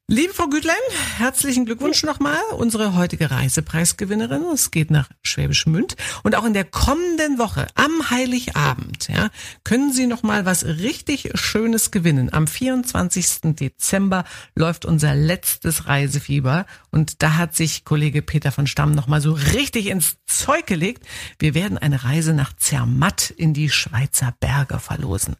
Liebe 0.10 0.34
Frau 0.34 0.48
Gütlein, 0.48 0.76
herzlichen 1.17 1.65
Glückwunsch 1.65 2.04
nochmal. 2.04 2.39
Unsere 2.58 2.96
heutige 2.96 3.30
Reisepreisgewinnerin. 3.30 4.41
Es 4.54 4.72
geht 4.72 4.89
nach 4.89 5.10
Schwäbisch 5.22 5.65
Münd. 5.65 5.98
Und 6.24 6.34
auch 6.38 6.46
in 6.46 6.54
der 6.54 6.63
kommenden 6.63 7.38
Woche, 7.38 7.67
am 7.76 8.10
Heiligabend, 8.10 9.10
ja, 9.10 9.28
können 9.65 9.91
Sie 9.91 10.08
nochmal 10.08 10.46
was 10.46 10.63
richtig 10.63 11.32
Schönes 11.34 11.91
gewinnen. 11.91 12.32
Am 12.32 12.48
24. 12.48 13.54
Dezember 13.58 14.24
läuft 14.56 14.86
unser 14.86 15.13
letztes 15.13 15.88
Reisefieber. 15.88 16.65
Und 16.89 17.22
da 17.22 17.36
hat 17.36 17.58
sich 17.58 17.84
Kollege 17.84 18.22
Peter 18.22 18.54
von 18.54 18.65
Stamm 18.65 18.93
nochmal 18.93 19.20
so 19.20 19.34
richtig 19.34 19.88
ins 19.88 20.15
Zeug 20.26 20.67
gelegt. 20.67 21.06
Wir 21.38 21.54
werden 21.54 21.78
eine 21.78 22.06
Reise 22.06 22.34
nach 22.34 22.54
Zermatt 22.56 23.30
in 23.32 23.54
die 23.54 23.70
Schweizer 23.70 24.34
Berge 24.39 24.80
verlosen. 24.80 25.36